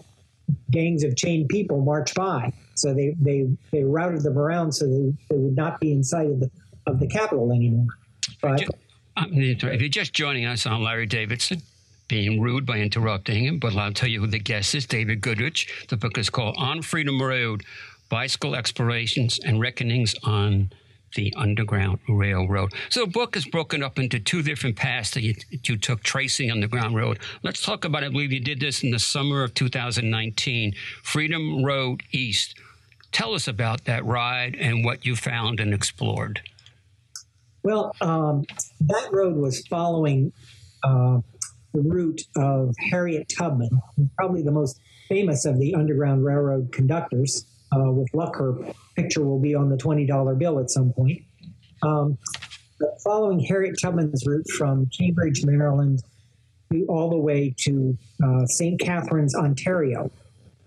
gangs 0.71 1.05
of 1.05 1.17
chained 1.17 1.49
people 1.49 1.81
march 1.81 2.15
by. 2.15 2.53
So 2.75 2.93
they, 2.93 3.15
they, 3.21 3.47
they 3.71 3.85
routed 3.85 4.23
them 4.23 4.37
around 4.37 4.73
so 4.73 4.87
they, 4.87 5.13
they 5.31 5.37
would 5.37 5.57
not 5.57 5.79
be 5.79 5.93
in 5.93 6.03
sight 6.03 6.27
of 6.27 6.41
the, 6.41 6.51
of 6.87 6.99
the 6.99 7.07
Capitol 7.07 7.53
anymore. 7.53 7.87
But 8.43 8.65
if 9.17 9.63
you're 9.63 9.89
just 9.89 10.13
joining 10.13 10.45
us, 10.45 10.67
I'm 10.67 10.83
Larry 10.83 11.07
Davidson 11.07 11.63
being 12.09 12.41
rude 12.41 12.67
by 12.67 12.79
interrupting 12.79 13.45
him, 13.45 13.59
but 13.59 13.75
I'll 13.77 13.93
tell 13.93 14.09
you 14.09 14.21
who 14.21 14.27
the 14.27 14.39
guest 14.39 14.75
is 14.75 14.87
David 14.87 15.21
Goodrich. 15.21 15.87
The 15.89 15.97
book 15.97 16.19
is 16.19 16.29
called 16.29 16.57
On 16.59 16.83
Freedom 16.83 17.23
Road 17.23 17.65
Bicycle 18.11 18.55
Explorations 18.55 19.39
and 19.39 19.61
Reckonings 19.61 20.15
on 20.23 20.71
the 21.15 21.33
Underground 21.37 21.99
Railroad. 22.09 22.73
So 22.91 23.01
the 23.01 23.11
book 23.11 23.37
is 23.37 23.47
broken 23.47 23.83
up 23.83 23.99
into 23.99 24.21
two 24.21 24.43
different 24.43 24.77
paths 24.77 25.13
that 25.13 25.23
you, 25.23 25.35
you 25.51 25.77
took 25.77 26.03
tracing 26.03 26.51
Underground 26.51 26.95
Road. 26.95 27.19
Let's 27.43 27.63
talk 27.63 27.85
about, 27.85 28.05
I 28.05 28.09
believe 28.09 28.33
you 28.33 28.41
did 28.41 28.61
this 28.61 28.83
in 28.83 28.91
the 28.91 28.99
summer 28.99 29.43
of 29.43 29.55
2019, 29.55 30.75
Freedom 31.03 31.65
Road 31.65 32.03
East. 32.13 32.57
Tell 33.13 33.35
us 33.35 33.47
about 33.47 33.85
that 33.85 34.05
ride 34.05 34.57
and 34.57 34.85
what 34.85 35.07
you 35.07 35.17
found 35.17 35.61
and 35.61 35.73
explored. 35.73 36.41
Well, 37.63 37.95
um, 38.01 38.45
that 38.81 39.09
road 39.11 39.37
was 39.37 39.67
following 39.69 40.33
uh, 40.83 41.21
the 41.73 41.81
route 41.81 42.23
of 42.37 42.75
Harriet 42.91 43.33
Tubman, 43.37 43.81
probably 44.17 44.43
the 44.43 44.53
most 44.53 44.81
famous 45.09 45.45
of 45.45 45.59
the 45.59 45.75
Underground 45.75 46.25
Railroad 46.25 46.73
conductors. 46.73 47.47
Uh, 47.75 47.91
with 47.91 48.13
luck, 48.15 48.37
her 48.37 48.55
picture 48.97 49.25
will 49.25 49.41
be 49.41 49.55
on 49.55 49.69
the 49.69 49.77
$20 49.77 50.39
bill 50.39 50.59
at 50.59 50.71
some 50.71 50.93
point. 50.93 51.23
Um, 51.83 52.19
following 53.03 53.41
Harriet 53.41 53.77
Tubman's 53.81 54.25
route 54.27 54.49
from 54.51 54.89
Cambridge, 54.97 55.45
Maryland, 55.45 56.03
all 56.89 57.11
the 57.11 57.19
way 57.19 57.55
to 57.59 57.97
uh, 58.23 58.47
St. 58.47 58.81
Catharines, 58.81 59.35
Ontario, 59.35 60.11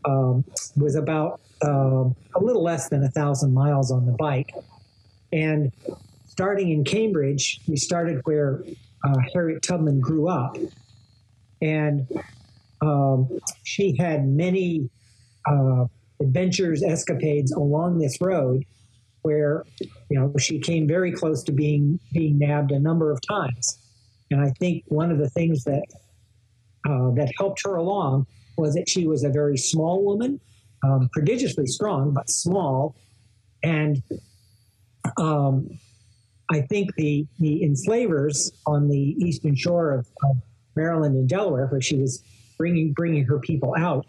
um, 0.06 0.46
was 0.76 0.96
about 0.96 1.42
uh, 1.64 2.06
a 2.36 2.40
little 2.40 2.64
less 2.64 2.90
than 2.90 3.04
a 3.04 3.10
thousand 3.10 3.54
miles 3.54 3.92
on 3.92 4.06
the 4.06 4.14
bike. 4.14 4.52
And 5.32 5.72
starting 6.28 6.70
in 6.70 6.84
Cambridge, 6.84 7.62
we 7.68 7.76
started 7.76 8.22
where 8.24 8.64
uh, 9.04 9.18
Harriet 9.34 9.64
Tubman 9.64 10.00
grew 10.00 10.30
up. 10.30 10.58
And 11.62 12.08
um, 12.82 13.40
she 13.64 13.96
had 13.98 14.28
many 14.28 14.90
uh, 15.46 15.86
adventures, 16.20 16.84
escapades 16.84 17.52
along 17.52 18.00
this 18.00 18.20
road 18.22 18.64
where, 19.22 19.66
you 20.10 20.20
know, 20.20 20.32
she 20.38 20.60
came 20.60 20.88
very 20.88 21.12
close 21.12 21.44
to 21.44 21.52
being, 21.52 22.00
being 22.14 22.38
nabbed 22.38 22.72
a 22.72 22.80
number 22.80 23.12
of 23.12 23.20
times. 23.22 23.78
And 24.32 24.42
I 24.42 24.52
think 24.52 24.84
one 24.88 25.12
of 25.12 25.18
the 25.18 25.30
things 25.30 25.64
that, 25.66 25.86
uh, 26.88 27.12
that 27.12 27.32
helped 27.38 27.64
her 27.66 27.76
along 27.76 28.28
was 28.58 28.74
that 28.76 28.90
she 28.90 29.06
was 29.06 29.24
a 29.24 29.30
very 29.30 29.58
small 29.58 30.04
woman, 30.04 30.40
um, 30.84 31.10
prodigiously 31.12 31.68
strong, 31.68 32.14
but 32.14 32.30
small. 32.30 32.96
And 33.64 34.02
um, 35.18 35.70
I 36.50 36.62
think 36.62 36.96
the 36.96 37.26
the 37.40 37.64
enslavers 37.64 38.52
on 38.66 38.88
the 38.88 39.16
eastern 39.18 39.56
shore 39.56 39.92
of, 39.92 40.08
of, 40.24 40.38
Maryland 40.76 41.16
and 41.16 41.28
Delaware, 41.28 41.66
where 41.66 41.82
she 41.82 41.98
was 41.98 42.22
bringing 42.56 42.94
bringing 42.94 43.26
her 43.26 43.40
people 43.40 43.74
out, 43.76 44.06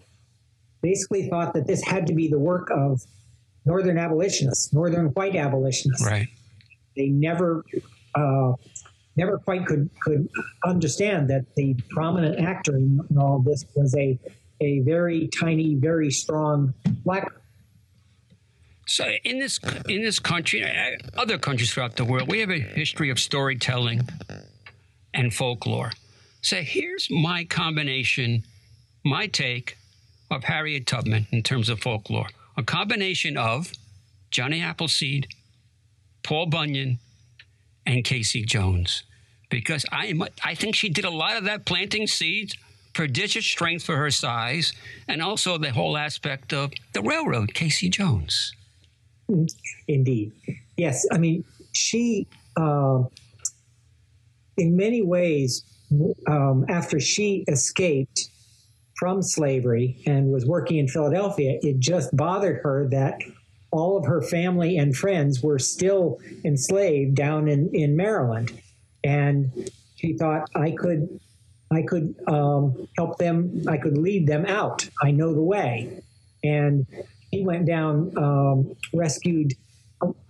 basically 0.82 1.28
thought 1.28 1.54
that 1.54 1.66
this 1.66 1.82
had 1.82 2.06
to 2.06 2.14
be 2.14 2.28
the 2.28 2.38
work 2.38 2.70
of 2.70 3.02
northern 3.64 3.98
abolitionists, 3.98 4.72
northern 4.72 5.06
white 5.08 5.36
abolitionists. 5.36 6.04
Right. 6.04 6.28
They 6.96 7.08
never 7.08 7.64
uh, 8.14 8.52
never 9.16 9.38
quite 9.38 9.66
could 9.66 9.90
could 10.00 10.28
understand 10.64 11.28
that 11.30 11.44
the 11.56 11.76
prominent 11.90 12.40
actor 12.40 12.76
in, 12.76 13.00
in 13.10 13.18
all 13.18 13.40
this 13.40 13.64
was 13.74 13.94
a 13.96 14.18
a 14.60 14.80
very 14.80 15.28
tiny, 15.28 15.76
very 15.76 16.10
strong 16.10 16.74
black 17.04 17.30
so 18.88 19.04
in 19.22 19.38
this 19.38 19.60
in 19.86 20.02
this 20.02 20.18
country, 20.18 20.64
uh, 20.64 20.96
other 21.14 21.36
countries 21.36 21.70
throughout 21.70 21.96
the 21.96 22.06
world, 22.06 22.26
we 22.26 22.40
have 22.40 22.50
a 22.50 22.58
history 22.58 23.10
of 23.10 23.20
storytelling 23.20 24.08
and 25.12 25.32
folklore. 25.32 25.92
So 26.40 26.62
here's 26.62 27.06
my 27.10 27.44
combination, 27.44 28.44
my 29.04 29.26
take 29.26 29.76
of 30.30 30.44
Harriet 30.44 30.86
Tubman 30.86 31.26
in 31.30 31.42
terms 31.42 31.68
of 31.68 31.80
folklore. 31.80 32.28
A 32.56 32.62
combination 32.62 33.36
of 33.36 33.72
Johnny 34.30 34.60
Appleseed, 34.60 35.28
Paul 36.22 36.46
Bunyan, 36.46 36.98
and 37.86 38.04
Casey 38.04 38.44
Jones. 38.44 39.04
Because 39.50 39.86
I, 39.90 40.12
I 40.44 40.54
think 40.54 40.74
she 40.74 40.88
did 40.90 41.04
a 41.04 41.10
lot 41.10 41.36
of 41.36 41.44
that 41.44 41.64
planting 41.64 42.06
seeds, 42.06 42.54
prodigious 42.92 43.46
strength 43.46 43.84
for 43.84 43.96
her 43.96 44.10
size, 44.10 44.72
and 45.06 45.22
also 45.22 45.56
the 45.56 45.70
whole 45.70 45.96
aspect 45.96 46.52
of 46.52 46.72
the 46.92 47.00
railroad, 47.00 47.54
Casey 47.54 47.88
Jones. 47.88 48.52
Indeed. 49.86 50.32
Yes. 50.76 51.06
I 51.10 51.18
mean, 51.18 51.44
she, 51.72 52.26
uh, 52.56 53.04
in 54.56 54.76
many 54.76 55.00
ways, 55.02 55.62
um, 56.26 56.66
after 56.68 57.00
she 57.00 57.44
escaped 57.48 58.28
from 58.98 59.22
slavery 59.22 60.02
and 60.06 60.32
was 60.32 60.44
working 60.44 60.78
in 60.78 60.88
Philadelphia, 60.88 61.58
it 61.62 61.78
just 61.78 62.14
bothered 62.16 62.60
her 62.62 62.88
that 62.90 63.20
all 63.70 63.96
of 63.96 64.06
her 64.06 64.22
family 64.22 64.76
and 64.76 64.96
friends 64.96 65.42
were 65.42 65.58
still 65.58 66.18
enslaved 66.44 67.14
down 67.14 67.48
in, 67.48 67.70
in 67.74 67.96
Maryland. 67.96 68.60
And 69.04 69.70
she 69.96 70.14
thought, 70.14 70.48
I 70.54 70.72
could. 70.72 71.20
I 71.70 71.82
could 71.82 72.14
um, 72.26 72.88
help 72.96 73.18
them. 73.18 73.62
I 73.68 73.76
could 73.76 73.98
lead 73.98 74.26
them 74.26 74.46
out. 74.46 74.88
I 75.02 75.10
know 75.10 75.34
the 75.34 75.42
way. 75.42 76.02
And 76.42 76.86
he 77.30 77.44
went 77.44 77.66
down, 77.66 78.16
um, 78.16 78.74
rescued 78.94 79.52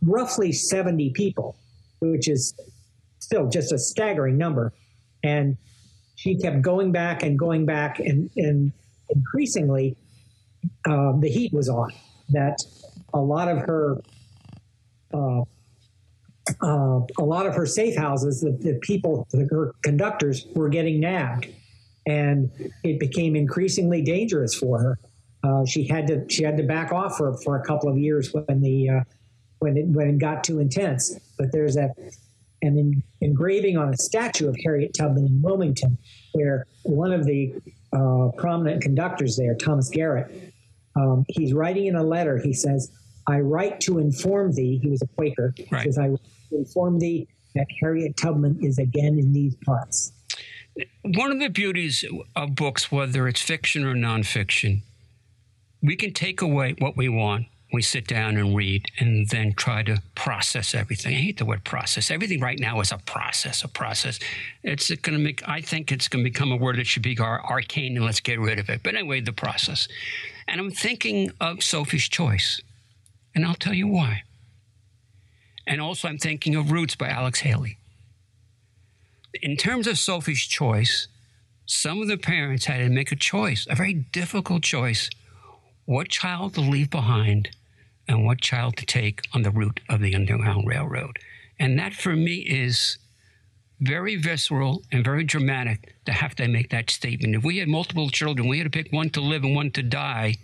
roughly 0.02 0.50
70 0.50 1.10
people, 1.10 1.56
which 2.00 2.28
is 2.28 2.54
still 3.20 3.48
just 3.48 3.70
a 3.70 3.78
staggering 3.78 4.36
number. 4.36 4.72
And 5.22 5.56
she 6.18 6.36
kept 6.36 6.62
going 6.62 6.90
back 6.90 7.22
and 7.22 7.38
going 7.38 7.64
back, 7.64 8.00
and, 8.00 8.28
and 8.36 8.72
increasingly, 9.08 9.96
uh, 10.84 11.12
the 11.20 11.28
heat 11.28 11.52
was 11.52 11.68
on. 11.68 11.92
That 12.30 12.58
a 13.14 13.20
lot 13.20 13.46
of 13.48 13.58
her, 13.58 13.98
uh, 15.14 15.42
uh, 16.60 17.00
a 17.18 17.22
lot 17.24 17.46
of 17.46 17.54
her 17.54 17.66
safe 17.66 17.96
houses, 17.96 18.40
the, 18.40 18.50
the 18.50 18.80
people, 18.82 19.28
the, 19.30 19.46
her 19.48 19.72
conductors 19.84 20.44
were 20.56 20.68
getting 20.68 20.98
nabbed, 20.98 21.46
and 22.04 22.50
it 22.82 22.98
became 22.98 23.36
increasingly 23.36 24.02
dangerous 24.02 24.56
for 24.56 24.80
her. 24.80 24.98
Uh, 25.44 25.64
she 25.64 25.86
had 25.86 26.08
to 26.08 26.28
she 26.28 26.42
had 26.42 26.56
to 26.56 26.64
back 26.64 26.90
off 26.90 27.16
for, 27.16 27.36
for 27.44 27.56
a 27.56 27.64
couple 27.64 27.88
of 27.88 27.96
years 27.96 28.32
when 28.32 28.60
the 28.60 28.90
uh, 28.90 29.00
when 29.60 29.76
it 29.76 29.86
when 29.86 30.08
it 30.08 30.18
got 30.18 30.42
too 30.42 30.58
intense. 30.58 31.16
But 31.38 31.52
there's 31.52 31.76
a 31.76 31.94
an 32.62 32.78
in, 32.78 33.02
engraving 33.20 33.76
on 33.76 33.92
a 33.92 33.96
statue 33.96 34.48
of 34.48 34.56
Harriet 34.64 34.94
Tubman 34.98 35.26
in 35.26 35.42
Wilmington, 35.42 35.98
where 36.32 36.66
one 36.82 37.12
of 37.12 37.24
the 37.24 37.54
uh, 37.92 38.28
prominent 38.36 38.82
conductors 38.82 39.36
there, 39.36 39.54
Thomas 39.54 39.88
Garrett, 39.88 40.52
um, 40.96 41.24
he's 41.28 41.52
writing 41.52 41.86
in 41.86 41.96
a 41.96 42.02
letter. 42.02 42.38
He 42.38 42.52
says, 42.52 42.90
"I 43.26 43.40
write 43.40 43.80
to 43.82 43.98
inform 43.98 44.52
thee." 44.52 44.78
He 44.82 44.88
was 44.88 45.02
a 45.02 45.06
Quaker. 45.06 45.54
Right. 45.70 45.84
He 45.84 45.92
says, 45.92 45.98
"I 45.98 46.10
inform 46.50 46.98
thee 46.98 47.28
that 47.54 47.66
Harriet 47.80 48.16
Tubman 48.16 48.58
is 48.62 48.78
again 48.78 49.18
in 49.18 49.32
these 49.32 49.54
parts." 49.64 50.12
One 51.02 51.32
of 51.32 51.40
the 51.40 51.48
beauties 51.48 52.04
of 52.36 52.54
books, 52.54 52.92
whether 52.92 53.26
it's 53.26 53.40
fiction 53.40 53.84
or 53.84 53.94
nonfiction, 53.94 54.82
we 55.82 55.96
can 55.96 56.12
take 56.12 56.40
away 56.40 56.74
what 56.78 56.96
we 56.96 57.08
want. 57.08 57.46
We 57.70 57.82
sit 57.82 58.06
down 58.06 58.38
and 58.38 58.56
read 58.56 58.86
and 58.98 59.28
then 59.28 59.52
try 59.52 59.82
to 59.82 60.00
process 60.14 60.74
everything. 60.74 61.14
I 61.14 61.18
hate 61.18 61.36
the 61.36 61.44
word 61.44 61.64
process. 61.64 62.10
Everything 62.10 62.40
right 62.40 62.58
now 62.58 62.80
is 62.80 62.92
a 62.92 62.98
process, 62.98 63.62
a 63.62 63.68
process. 63.68 64.18
It's 64.62 64.88
going 64.88 65.18
to 65.18 65.22
make, 65.22 65.46
I 65.46 65.60
think 65.60 65.92
it's 65.92 66.08
going 66.08 66.24
to 66.24 66.30
become 66.30 66.50
a 66.50 66.56
word 66.56 66.76
that 66.76 66.86
should 66.86 67.02
be 67.02 67.18
arcane 67.18 67.96
and 67.96 68.06
let's 68.06 68.20
get 68.20 68.40
rid 68.40 68.58
of 68.58 68.70
it. 68.70 68.82
But 68.82 68.94
anyway, 68.94 69.20
the 69.20 69.34
process. 69.34 69.86
And 70.46 70.60
I'm 70.60 70.70
thinking 70.70 71.30
of 71.40 71.62
Sophie's 71.62 72.08
Choice. 72.08 72.62
And 73.34 73.44
I'll 73.44 73.54
tell 73.54 73.74
you 73.74 73.86
why. 73.86 74.22
And 75.66 75.82
also, 75.82 76.08
I'm 76.08 76.18
thinking 76.18 76.54
of 76.54 76.72
Roots 76.72 76.96
by 76.96 77.08
Alex 77.08 77.40
Haley. 77.40 77.76
In 79.42 79.58
terms 79.58 79.86
of 79.86 79.98
Sophie's 79.98 80.40
Choice, 80.40 81.06
some 81.66 82.00
of 82.00 82.08
the 82.08 82.16
parents 82.16 82.64
had 82.64 82.78
to 82.78 82.88
make 82.88 83.12
a 83.12 83.16
choice, 83.16 83.66
a 83.68 83.74
very 83.74 83.92
difficult 83.92 84.62
choice 84.62 85.10
what 85.84 86.08
child 86.08 86.52
to 86.52 86.60
leave 86.60 86.90
behind 86.90 87.48
and 88.08 88.24
what 88.24 88.40
child 88.40 88.76
to 88.78 88.86
take 88.86 89.22
on 89.34 89.42
the 89.42 89.50
route 89.50 89.80
of 89.88 90.00
the 90.00 90.14
Underground 90.14 90.66
Railroad. 90.66 91.18
And 91.58 91.78
that 91.78 91.92
for 91.94 92.16
me 92.16 92.36
is 92.36 92.98
very 93.80 94.16
visceral 94.16 94.82
and 94.90 95.04
very 95.04 95.22
dramatic 95.22 95.94
to 96.04 96.12
have 96.12 96.34
to 96.34 96.48
make 96.48 96.70
that 96.70 96.90
statement. 96.90 97.36
If 97.36 97.44
we 97.44 97.58
had 97.58 97.68
multiple 97.68 98.10
children, 98.10 98.48
we 98.48 98.58
had 98.58 98.64
to 98.64 98.70
pick 98.70 98.92
one 98.92 99.10
to 99.10 99.20
live 99.20 99.44
and 99.44 99.54
one 99.54 99.70
to 99.72 99.82
die. 99.82 100.36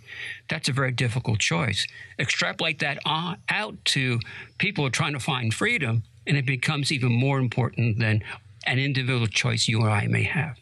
That's 0.47 0.69
a 0.69 0.73
very 0.73 0.91
difficult 0.91 1.39
choice. 1.39 1.85
Extrapolate 2.17 2.79
that 2.79 2.99
out 3.05 3.83
to 3.85 4.19
people 4.57 4.89
trying 4.89 5.13
to 5.13 5.19
find 5.19 5.53
freedom. 5.53 6.03
and 6.27 6.37
it 6.37 6.45
becomes 6.45 6.91
even 6.91 7.11
more 7.11 7.39
important 7.39 7.99
than 7.99 8.23
an 8.65 8.79
individual 8.79 9.27
choice 9.27 9.67
you 9.67 9.81
or 9.81 9.89
I 9.89 10.07
may 10.07 10.23
have. 10.23 10.57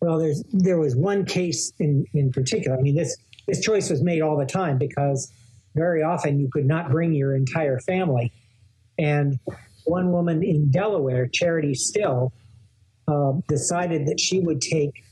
Well, 0.00 0.18
there's 0.18 0.42
there 0.52 0.78
was 0.78 0.96
one 0.96 1.24
case 1.24 1.72
in 1.78 2.06
in 2.14 2.32
particular. 2.32 2.76
I 2.76 2.80
mean, 2.80 2.94
this 2.94 3.16
this 3.46 3.60
choice 3.60 3.90
was 3.90 4.02
made 4.02 4.22
all 4.22 4.36
the 4.36 4.46
time 4.46 4.78
because 4.78 5.30
very 5.74 6.02
often 6.02 6.40
you 6.40 6.48
could 6.52 6.66
not 6.66 6.90
bring 6.90 7.12
your 7.12 7.34
entire 7.34 7.78
family, 7.80 8.32
and 8.98 9.38
one 9.84 10.12
woman 10.12 10.42
in 10.42 10.70
Delaware, 10.70 11.26
Charity 11.26 11.74
Still, 11.74 12.32
uh, 13.08 13.32
decided 13.48 14.06
that 14.06 14.20
she 14.20 14.40
would 14.40 14.60
take. 14.60 15.02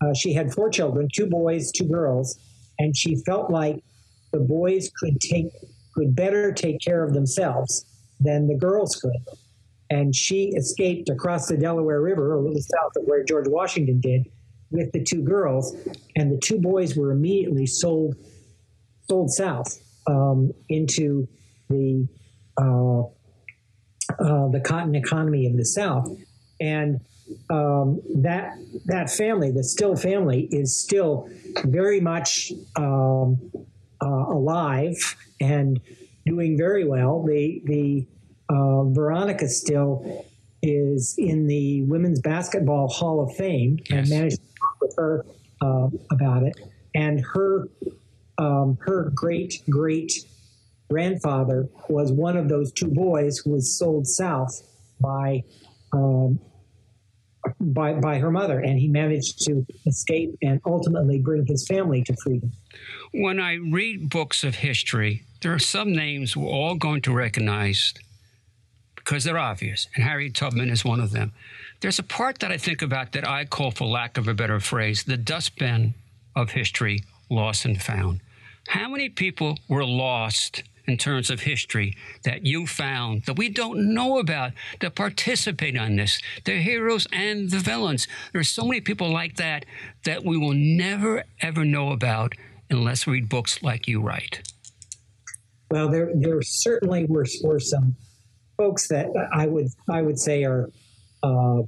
Uh, 0.00 0.12
she 0.14 0.32
had 0.32 0.52
four 0.52 0.68
children, 0.70 1.08
two 1.12 1.26
boys, 1.26 1.70
two 1.70 1.86
girls, 1.86 2.38
and 2.78 2.96
she 2.96 3.16
felt 3.24 3.50
like 3.50 3.82
the 4.32 4.40
boys 4.40 4.90
could 4.96 5.20
take 5.20 5.46
could 5.94 6.16
better 6.16 6.52
take 6.52 6.80
care 6.80 7.04
of 7.04 7.12
themselves 7.12 7.84
than 8.18 8.48
the 8.48 8.56
girls 8.56 8.96
could. 8.96 9.36
And 9.90 10.14
she 10.16 10.52
escaped 10.56 11.10
across 11.10 11.48
the 11.48 11.56
Delaware 11.56 12.00
River, 12.00 12.34
a 12.34 12.40
little 12.40 12.62
south 12.62 12.92
of 12.96 13.04
where 13.04 13.22
George 13.22 13.46
Washington 13.46 14.00
did, 14.00 14.26
with 14.70 14.90
the 14.92 15.04
two 15.04 15.22
girls. 15.22 15.76
And 16.16 16.32
the 16.32 16.38
two 16.38 16.58
boys 16.58 16.96
were 16.96 17.12
immediately 17.12 17.66
sold 17.66 18.16
sold 19.06 19.30
south 19.30 19.78
um, 20.06 20.52
into 20.68 21.28
the 21.68 22.08
uh, 22.56 23.02
uh, 24.18 24.48
the 24.48 24.60
cotton 24.64 24.94
economy 24.94 25.46
of 25.46 25.56
the 25.56 25.64
South. 25.64 26.08
And 26.60 27.00
um, 27.50 28.00
that 28.16 28.56
that 28.86 29.10
family, 29.10 29.50
the 29.50 29.64
Still 29.64 29.96
family, 29.96 30.48
is 30.50 30.78
still 30.78 31.28
very 31.64 32.00
much 32.00 32.52
um, 32.76 33.50
uh, 34.00 34.06
alive 34.06 35.16
and 35.40 35.80
doing 36.26 36.56
very 36.56 36.84
well. 36.86 37.22
The 37.22 37.62
the 37.64 38.06
uh, 38.48 38.84
Veronica 38.84 39.48
Still 39.48 40.26
is 40.62 41.14
in 41.18 41.46
the 41.46 41.82
Women's 41.82 42.20
Basketball 42.20 42.88
Hall 42.88 43.22
of 43.22 43.34
Fame 43.34 43.78
yes. 43.88 43.98
and 43.98 44.10
managed 44.10 44.36
to 44.36 44.54
talk 44.60 44.76
with 44.80 44.94
her 44.96 45.26
uh, 45.60 45.88
about 46.10 46.44
it. 46.44 46.54
And 46.94 47.24
her 47.34 47.68
um, 48.38 48.78
her 48.80 49.10
great 49.14 49.62
great 49.68 50.12
grandfather 50.90 51.68
was 51.88 52.12
one 52.12 52.36
of 52.36 52.48
those 52.48 52.72
two 52.72 52.88
boys 52.88 53.38
who 53.38 53.50
was 53.50 53.78
sold 53.78 54.06
south 54.06 54.62
by 55.00 55.42
um, 55.92 56.38
by 57.60 57.94
by 57.94 58.18
her 58.18 58.30
mother, 58.30 58.60
and 58.60 58.78
he 58.78 58.88
managed 58.88 59.42
to 59.42 59.66
escape 59.86 60.36
and 60.42 60.60
ultimately 60.64 61.18
bring 61.18 61.46
his 61.46 61.66
family 61.66 62.02
to 62.04 62.14
freedom. 62.22 62.52
When 63.12 63.40
I 63.40 63.54
read 63.54 64.08
books 64.08 64.44
of 64.44 64.56
history, 64.56 65.24
there 65.40 65.52
are 65.52 65.58
some 65.58 65.92
names 65.92 66.36
we're 66.36 66.48
all 66.48 66.76
going 66.76 67.02
to 67.02 67.12
recognize 67.12 67.94
because 68.94 69.24
they're 69.24 69.38
obvious, 69.38 69.88
and 69.94 70.04
Harriet 70.04 70.34
Tubman 70.34 70.70
is 70.70 70.84
one 70.84 71.00
of 71.00 71.10
them. 71.10 71.32
There's 71.80 71.98
a 71.98 72.04
part 72.04 72.38
that 72.38 72.52
I 72.52 72.58
think 72.58 72.80
about 72.80 73.12
that 73.12 73.26
I 73.26 73.44
call, 73.44 73.72
for 73.72 73.86
lack 73.86 74.16
of 74.16 74.28
a 74.28 74.34
better 74.34 74.60
phrase, 74.60 75.02
the 75.02 75.16
dustbin 75.16 75.94
of 76.36 76.52
history, 76.52 77.02
lost 77.32 77.64
and 77.64 77.80
found. 77.80 78.20
How 78.68 78.88
many 78.88 79.08
people 79.08 79.58
were 79.68 79.84
lost 79.84 80.62
in 80.86 80.96
terms 80.96 81.30
of 81.30 81.40
history 81.40 81.96
that 82.24 82.44
you 82.44 82.66
found 82.66 83.24
that 83.24 83.36
we 83.36 83.48
don't 83.48 83.94
know 83.94 84.18
about 84.18 84.52
that 84.80 84.94
participate 84.94 85.76
on 85.76 85.96
this? 85.96 86.20
The 86.44 86.60
heroes 86.60 87.06
and 87.12 87.50
the 87.50 87.58
villains. 87.58 88.06
There 88.32 88.40
are 88.40 88.44
so 88.44 88.64
many 88.64 88.80
people 88.80 89.10
like 89.10 89.36
that 89.36 89.64
that 90.04 90.24
we 90.24 90.36
will 90.36 90.54
never, 90.54 91.24
ever 91.40 91.64
know 91.64 91.90
about 91.90 92.34
unless 92.70 93.06
we 93.06 93.14
read 93.14 93.28
books 93.28 93.62
like 93.62 93.88
you 93.88 94.00
write. 94.00 94.48
Well, 95.70 95.88
there, 95.88 96.10
there 96.14 96.40
certainly 96.42 97.06
were, 97.06 97.26
were 97.42 97.60
some 97.60 97.96
folks 98.56 98.88
that 98.88 99.06
I 99.32 99.46
would 99.46 99.68
I 99.88 100.02
would 100.02 100.18
say 100.18 100.44
are 100.44 100.70
uh, 101.22 101.62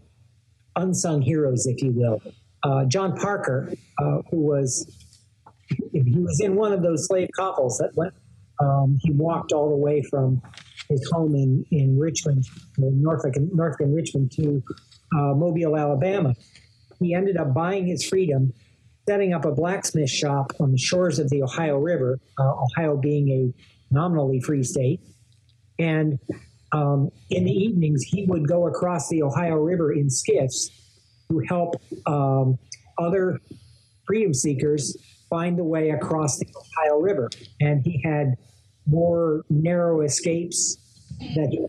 unsung 0.77 1.23
heroes, 1.23 1.67
if 1.67 1.83
you 1.83 1.93
will. 1.93 2.21
Uh, 2.63 2.85
John 2.85 3.17
Parker, 3.17 3.73
uh, 3.99 4.19
who 4.31 4.39
was 4.39 5.04
he 6.03 6.19
was 6.19 6.41
in 6.41 6.57
one 6.57 6.73
of 6.73 6.83
those 6.83 7.07
slave 7.07 7.29
coffles 7.37 7.79
that 7.79 7.91
went. 7.95 8.15
Um, 8.61 8.99
he 9.03 9.13
walked 9.13 9.53
all 9.53 9.69
the 9.69 9.77
way 9.77 10.03
from 10.03 10.43
his 10.89 11.09
home 11.13 11.35
in 11.35 11.65
in 11.71 11.99
Richmond, 11.99 12.45
Norfolk, 12.79 13.35
Norfolk 13.53 13.81
and 13.81 13.95
Richmond 13.95 14.33
to 14.33 14.63
uh, 15.17 15.35
Mobile, 15.35 15.77
Alabama. 15.77 16.35
He 17.01 17.15
ended 17.15 17.37
up 17.37 17.55
buying 17.55 17.87
his 17.87 18.05
freedom, 18.05 18.53
setting 19.09 19.33
up 19.33 19.45
a 19.45 19.53
blacksmith 19.53 20.11
shop 20.11 20.53
on 20.61 20.73
the 20.73 20.79
shores 20.79 21.19
of 21.19 21.31
the 21.31 21.43
Ohio 21.43 21.79
River. 21.79 22.19
Uh, 22.39 22.55
Ohio 22.63 22.97
being 22.97 23.29
a 23.31 23.95
nominally 23.95 24.41
free 24.41 24.63
state, 24.63 25.01
and 25.79 26.19
um, 26.73 27.11
in 27.31 27.45
the 27.45 27.53
evenings 27.53 28.03
he 28.03 28.27
would 28.27 28.49
go 28.49 28.67
across 28.67 29.09
the 29.09 29.23
Ohio 29.23 29.57
River 29.57 29.93
in 29.93 30.11
skiffs 30.11 30.71
to 31.31 31.41
help 31.49 31.77
um, 32.07 32.59
other 32.99 33.41
freedom 34.07 34.35
seekers 34.35 34.97
find 35.29 35.59
a 35.59 35.65
way 35.65 35.91
across 35.91 36.39
the 36.39 36.47
Ohio 36.57 37.01
River. 37.01 37.31
And 37.61 37.85
he 37.85 38.01
had 38.03 38.37
more 38.87 39.45
narrow 39.49 40.03
escapes 40.03 40.77
that 41.35 41.49
he 41.51 41.67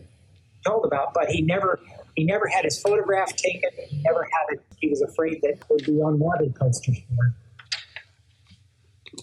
told 0.66 0.84
about, 0.84 1.14
but 1.14 1.28
he 1.28 1.42
never 1.42 1.80
he 2.16 2.24
never 2.24 2.48
had 2.48 2.64
his 2.64 2.80
photograph 2.80 3.36
taken. 3.36 3.70
He 3.88 4.02
never 4.02 4.22
had 4.24 4.54
it. 4.54 4.62
He 4.78 4.88
was 4.88 5.02
afraid 5.02 5.40
that 5.42 5.50
it 5.50 5.64
would 5.68 5.84
be 5.84 6.00
unwanted 6.00 6.54
posters. 6.54 6.98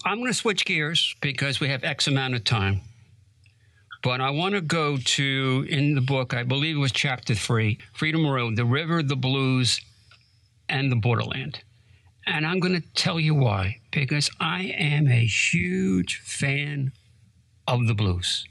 I'm 0.04 0.18
going 0.18 0.30
to 0.30 0.34
switch 0.34 0.64
gears 0.64 1.14
because 1.20 1.60
we 1.60 1.68
have 1.68 1.82
X 1.82 2.06
amount 2.06 2.34
of 2.34 2.44
time. 2.44 2.82
But 4.02 4.20
I 4.20 4.30
want 4.30 4.54
to 4.54 4.60
go 4.60 4.98
to, 4.98 5.66
in 5.68 5.94
the 5.94 6.02
book, 6.02 6.34
I 6.34 6.42
believe 6.42 6.76
it 6.76 6.78
was 6.78 6.92
chapter 6.92 7.34
three 7.34 7.78
Freedom 7.94 8.26
Road, 8.26 8.54
the 8.54 8.64
river, 8.64 9.02
the 9.02 9.16
blues, 9.16 9.80
and 10.68 10.92
the 10.92 10.96
borderland. 10.96 11.62
And 12.26 12.46
I'm 12.46 12.60
going 12.60 12.80
to 12.80 12.86
tell 12.94 13.20
you 13.20 13.34
why. 13.34 13.80
Because 13.90 14.30
I 14.40 14.62
am 14.78 15.08
a 15.08 15.24
huge 15.24 16.20
fan 16.20 16.92
of 17.66 17.86
the 17.86 17.94
blues. 17.94 18.46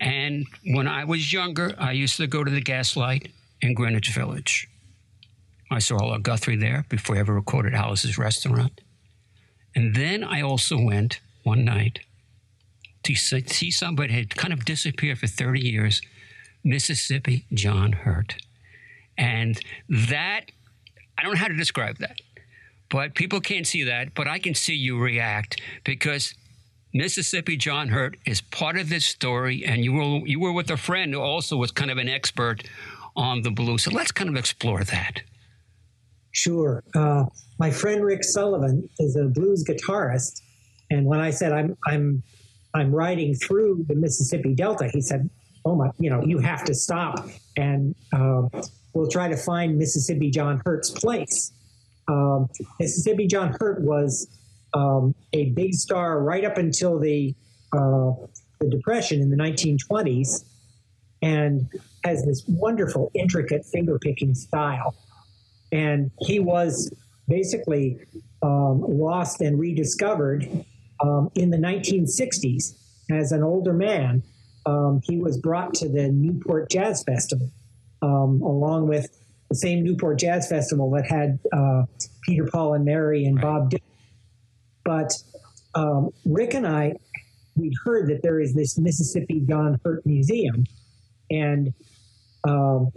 And 0.00 0.46
when 0.64 0.88
I 0.88 1.04
was 1.04 1.32
younger, 1.32 1.74
I 1.78 1.92
used 1.92 2.16
to 2.16 2.26
go 2.26 2.42
to 2.42 2.50
the 2.50 2.62
Gaslight 2.62 3.30
in 3.60 3.74
Greenwich 3.74 4.08
Village. 4.10 4.68
I 5.70 5.78
saw 5.78 5.98
Arlo 5.98 6.18
Guthrie 6.18 6.56
there 6.56 6.84
before 6.88 7.16
I 7.16 7.20
ever 7.20 7.34
recorded 7.34 7.74
Alice's 7.74 8.18
Restaurant. 8.18 8.80
And 9.74 9.94
then 9.94 10.24
I 10.24 10.40
also 10.40 10.80
went 10.80 11.20
one 11.44 11.64
night 11.64 12.00
to 13.04 13.14
see 13.14 13.70
somebody 13.70 14.12
had 14.12 14.36
kind 14.36 14.52
of 14.52 14.64
disappeared 14.64 15.18
for 15.18 15.26
30 15.26 15.60
years, 15.60 16.02
Mississippi 16.64 17.46
John 17.52 17.92
Hurt. 17.92 18.36
And 19.16 19.60
that 19.88 20.46
I 21.20 21.22
don't 21.22 21.34
know 21.34 21.38
how 21.38 21.48
to 21.48 21.56
describe 21.56 21.98
that, 21.98 22.18
but 22.88 23.14
people 23.14 23.42
can't 23.42 23.66
see 23.66 23.84
that, 23.84 24.14
but 24.14 24.26
I 24.26 24.38
can 24.38 24.54
see 24.54 24.72
you 24.72 24.98
react 24.98 25.60
because 25.84 26.34
Mississippi 26.94 27.58
John 27.58 27.88
Hurt 27.88 28.16
is 28.24 28.40
part 28.40 28.78
of 28.78 28.88
this 28.88 29.04
story, 29.04 29.66
and 29.66 29.84
you 29.84 29.92
were 29.92 30.26
you 30.26 30.40
were 30.40 30.52
with 30.52 30.70
a 30.70 30.78
friend 30.78 31.12
who 31.12 31.20
also 31.20 31.58
was 31.58 31.72
kind 31.72 31.90
of 31.90 31.98
an 31.98 32.08
expert 32.08 32.64
on 33.16 33.42
the 33.42 33.50
blues. 33.50 33.82
So 33.82 33.90
let's 33.90 34.10
kind 34.12 34.30
of 34.30 34.36
explore 34.36 34.82
that. 34.82 35.20
Sure. 36.32 36.82
Uh, 36.94 37.26
my 37.58 37.70
friend 37.70 38.02
Rick 38.02 38.24
Sullivan 38.24 38.88
is 38.98 39.14
a 39.14 39.24
blues 39.24 39.62
guitarist, 39.62 40.40
and 40.90 41.04
when 41.04 41.20
I 41.20 41.28
said 41.28 41.52
I'm 41.52 41.76
I'm 41.86 42.22
I'm 42.72 42.94
riding 42.94 43.34
through 43.34 43.84
the 43.88 43.94
Mississippi 43.94 44.54
Delta, 44.54 44.88
he 44.88 45.02
said, 45.02 45.28
"Oh 45.66 45.76
my, 45.76 45.90
you 45.98 46.08
know, 46.08 46.24
you 46.24 46.38
have 46.38 46.64
to 46.64 46.74
stop 46.74 47.28
and 47.58 47.94
uh, 48.14 48.48
we'll 48.92 49.08
try 49.08 49.28
to 49.28 49.36
find 49.36 49.78
Mississippi 49.78 50.30
John 50.30 50.60
Hurt's 50.64 50.90
place. 50.90 51.52
Um, 52.08 52.48
Mississippi 52.78 53.26
John 53.26 53.56
Hurt 53.60 53.82
was 53.82 54.28
um, 54.74 55.14
a 55.32 55.50
big 55.50 55.74
star 55.74 56.20
right 56.22 56.44
up 56.44 56.58
until 56.58 56.98
the 56.98 57.34
uh, 57.72 58.12
the 58.60 58.68
Depression 58.68 59.22
in 59.22 59.30
the 59.30 59.36
1920s, 59.36 60.44
and 61.22 61.68
has 62.04 62.24
this 62.24 62.44
wonderful, 62.48 63.10
intricate 63.14 63.64
finger 63.64 63.98
picking 63.98 64.34
style. 64.34 64.94
And 65.72 66.10
he 66.18 66.40
was 66.40 66.92
basically 67.28 67.98
um, 68.42 68.82
lost 68.82 69.40
and 69.40 69.58
rediscovered 69.58 70.48
um, 71.02 71.30
in 71.34 71.50
the 71.50 71.56
1960s 71.56 72.74
as 73.10 73.32
an 73.32 73.42
older 73.42 73.72
man. 73.72 74.22
Um, 74.66 75.00
he 75.04 75.16
was 75.16 75.38
brought 75.38 75.72
to 75.74 75.88
the 75.88 76.08
Newport 76.10 76.70
Jazz 76.70 77.02
Festival 77.04 77.50
um, 78.02 78.40
along 78.42 78.88
with 78.88 79.08
the 79.48 79.56
same 79.56 79.82
Newport 79.82 80.18
Jazz 80.18 80.48
Festival 80.48 80.90
that 80.90 81.06
had 81.06 81.38
uh, 81.52 81.84
Peter, 82.22 82.46
Paul, 82.46 82.74
and 82.74 82.84
Mary 82.84 83.24
and 83.24 83.40
Bob 83.40 83.70
Dylan. 83.70 83.80
But 84.84 85.12
um, 85.74 86.10
Rick 86.24 86.54
and 86.54 86.66
I, 86.66 86.94
we'd 87.56 87.74
heard 87.84 88.08
that 88.08 88.22
there 88.22 88.40
is 88.40 88.54
this 88.54 88.78
Mississippi 88.78 89.44
John 89.48 89.80
Hurt 89.84 90.06
Museum, 90.06 90.64
and 91.30 91.74
um, 92.48 92.90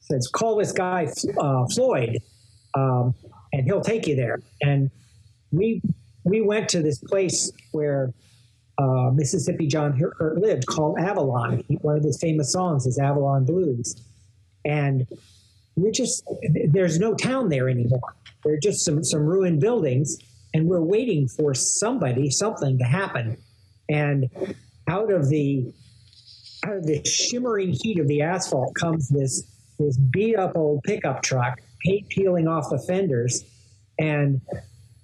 says, 0.00 0.28
"Call 0.32 0.56
this 0.56 0.72
guy 0.72 1.08
uh, 1.38 1.64
Floyd, 1.74 2.18
um, 2.74 3.14
and 3.52 3.64
he'll 3.64 3.80
take 3.80 4.06
you 4.06 4.16
there." 4.16 4.40
And 4.60 4.90
we 5.52 5.82
we 6.24 6.40
went 6.40 6.68
to 6.70 6.82
this 6.82 6.98
place 6.98 7.50
where 7.72 8.12
uh, 8.78 9.10
Mississippi 9.12 9.66
John 9.66 9.98
Hurt 9.98 10.38
lived 10.38 10.66
called 10.66 10.98
Avalon. 10.98 11.64
One 11.80 11.96
of 11.96 12.04
his 12.04 12.18
famous 12.20 12.52
songs 12.52 12.86
is 12.86 12.98
Avalon 12.98 13.44
Blues. 13.44 13.96
And 14.64 15.06
we're 15.76 15.92
just, 15.92 16.24
there's 16.68 16.98
no 16.98 17.14
town 17.14 17.48
there 17.48 17.68
anymore. 17.68 18.14
There 18.44 18.54
are 18.54 18.60
just 18.62 18.84
some, 18.84 19.04
some 19.04 19.20
ruined 19.20 19.60
buildings, 19.60 20.18
and 20.54 20.66
we're 20.66 20.82
waiting 20.82 21.28
for 21.28 21.54
somebody, 21.54 22.30
something 22.30 22.78
to 22.78 22.84
happen. 22.84 23.36
And 23.88 24.30
out 24.88 25.12
of 25.12 25.28
the 25.28 25.72
out 26.66 26.76
of 26.76 26.86
the 26.86 27.02
shimmering 27.04 27.72
heat 27.72 27.98
of 27.98 28.06
the 28.06 28.20
asphalt 28.20 28.74
comes 28.74 29.08
this 29.08 29.44
this 29.78 29.96
beat 29.96 30.36
up 30.36 30.52
old 30.56 30.82
pickup 30.82 31.22
truck, 31.22 31.58
paint 31.80 32.08
peeling 32.10 32.46
off 32.46 32.68
the 32.70 32.78
fenders, 32.86 33.44
and 33.98 34.40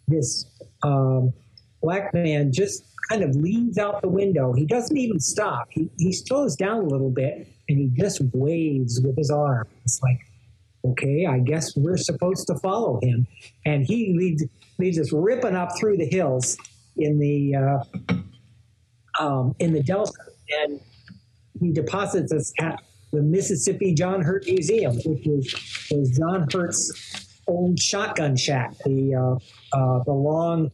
this 0.07 0.45
um, 0.83 1.33
black 1.81 2.12
man 2.12 2.53
just 2.53 2.85
kind 3.09 3.23
of 3.23 3.35
leans 3.37 3.79
out 3.79 4.03
the 4.03 4.09
window. 4.09 4.53
He 4.53 4.66
doesn't 4.66 4.97
even 4.97 5.21
stop. 5.21 5.69
He, 5.71 5.88
he 5.99 6.12
slows 6.12 6.57
down 6.57 6.79
a 6.79 6.87
little 6.87 7.11
bit 7.11 7.49
and 7.68 7.79
he 7.79 7.88
just 7.88 8.20
waves 8.33 9.00
with 9.02 9.16
his 9.16 9.31
arm. 9.31 9.66
It's 9.85 10.00
like, 10.02 10.20
okay, 10.85 11.26
I 11.26 11.38
guess 11.40 11.76
we're 11.76 11.96
supposed 11.96 12.46
to 12.48 12.57
follow 12.59 13.00
him. 13.02 13.26
And 13.64 13.85
he 13.85 14.14
leads, 14.16 14.44
leads 14.79 14.98
us 14.98 15.12
ripping 15.12 15.57
up 15.57 15.76
through 15.79 15.96
the 15.96 16.07
hills 16.07 16.57
in 16.96 17.18
the 17.18 17.55
uh, 17.55 18.14
um, 19.18 19.55
in 19.59 19.72
the 19.72 19.83
Delta, 19.83 20.12
and 20.62 20.81
he 21.61 21.72
deposits 21.72 22.33
us 22.33 22.52
at 22.61 22.83
the 23.12 23.22
Mississippi 23.22 23.94
John 23.94 24.22
Hurt 24.22 24.44
Museum, 24.46 24.96
which 24.96 25.26
was, 25.26 25.88
was 25.90 26.18
John 26.18 26.46
Hurt's 26.52 27.40
old 27.46 27.79
shotgun 27.81 28.37
shack, 28.37 28.76
the 28.85 29.14
uh, 29.14 29.76
uh, 29.76 30.02
the 30.05 30.12
long 30.12 30.70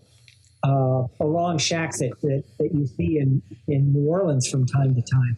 uh, 0.62 1.06
the 1.18 1.26
long 1.26 1.58
shacks 1.58 1.98
that, 1.98 2.12
that, 2.22 2.44
that 2.58 2.72
you 2.72 2.86
see 2.86 3.18
in, 3.18 3.42
in 3.66 3.92
New 3.92 4.08
Orleans 4.08 4.48
from 4.48 4.64
time 4.66 4.94
to 4.94 5.02
time. 5.02 5.36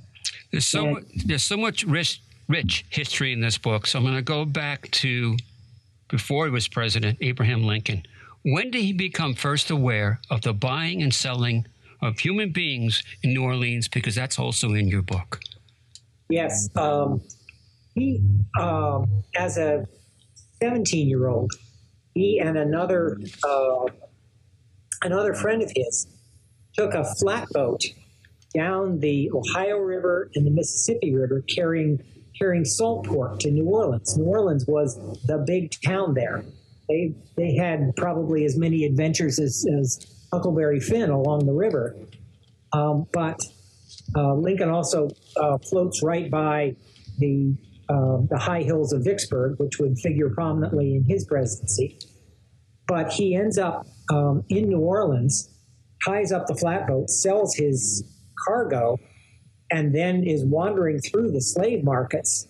There's 0.55 0.67
so, 0.67 1.01
there's 1.27 1.43
so 1.43 1.57
much 1.57 1.83
rich, 1.83 2.23
rich 2.49 2.85
history 2.91 3.33
in 3.33 3.41
this 3.41 3.59
book. 3.59 3.89
So 3.89 3.99
I'm 3.99 4.05
going 4.05 4.15
to 4.15 4.23
go 4.23 4.45
back 4.45 4.89
to 4.93 5.37
before 6.09 6.45
he 6.45 6.53
was 6.53 6.69
president, 6.69 7.19
Abraham 7.21 7.65
Lincoln. 7.65 8.05
When 8.45 8.71
did 8.71 8.83
he 8.83 8.93
become 8.93 9.35
first 9.35 9.71
aware 9.71 10.21
of 10.31 10.43
the 10.43 10.53
buying 10.53 11.03
and 11.03 11.13
selling 11.13 11.67
of 12.01 12.21
human 12.21 12.53
beings 12.53 13.03
in 13.25 13.33
New 13.33 13.43
Orleans? 13.43 13.89
Because 13.89 14.15
that's 14.15 14.39
also 14.39 14.75
in 14.75 14.87
your 14.87 15.03
book. 15.03 15.41
Yes. 16.29 16.69
Um, 16.77 17.21
he, 17.97 18.23
um, 18.61 19.25
as 19.35 19.59
a 19.59 19.85
17 20.63 21.09
year 21.09 21.27
old, 21.27 21.53
he 22.15 22.39
and 22.39 22.57
another 22.57 23.19
uh, 23.43 23.87
another 25.03 25.35
friend 25.35 25.63
of 25.63 25.73
his 25.75 26.07
took 26.75 26.95
a 26.95 27.05
flatboat 27.17 27.83
down 28.55 29.01
the 29.01 29.31
Ohio 29.33 29.79
River 29.79 30.31
and 30.35 30.47
the 30.47 30.51
Mississippi 30.51 31.15
River 31.15 31.43
carrying 31.55 32.03
carrying 32.39 32.65
salt 32.65 33.07
pork 33.07 33.39
to 33.41 33.51
New 33.51 33.65
Orleans. 33.65 34.17
New 34.17 34.25
Orleans 34.25 34.67
was 34.67 34.97
the 35.27 35.39
big 35.47 35.73
town 35.85 36.15
there. 36.15 36.45
They 36.89 37.15
they 37.37 37.55
had 37.55 37.95
probably 37.97 38.45
as 38.45 38.57
many 38.57 38.85
adventures 38.85 39.39
as, 39.39 39.67
as 39.79 40.07
Huckleberry 40.33 40.81
Finn 40.81 41.11
along 41.11 41.47
the 41.47 41.53
river. 41.53 41.97
Um, 42.73 43.07
but 43.13 43.41
uh, 44.17 44.35
Lincoln 44.35 44.71
also 44.71 45.09
uh, 45.37 45.59
floats 45.59 46.03
right 46.03 46.31
by 46.31 46.77
the 47.19 47.57
uh, 47.89 48.19
the 48.31 48.39
high 48.39 48.63
hills 48.63 48.93
of 48.93 49.05
Vicksburg, 49.05 49.59
which 49.59 49.79
would 49.79 49.99
figure 49.99 50.31
prominently 50.31 50.97
in 50.97 51.05
his 51.05 51.25
presidency. 51.25 51.99
But 52.87 53.13
he 53.13 53.35
ends 53.35 53.59
up 53.59 53.87
um, 54.11 54.45
in 54.49 54.69
New 54.69 54.81
Orleans, 54.81 55.51
ties 56.05 56.33
up 56.33 56.47
the 56.47 56.55
flatboat, 56.55 57.11
sells 57.11 57.55
his 57.55 58.14
cargo, 58.47 58.99
and 59.71 59.95
then 59.95 60.25
is 60.25 60.45
wandering 60.45 61.01
through 61.01 61.33
the 61.33 61.41
slave 61.41 61.85
markets, 61.85 62.47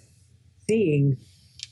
seeing 0.68 1.16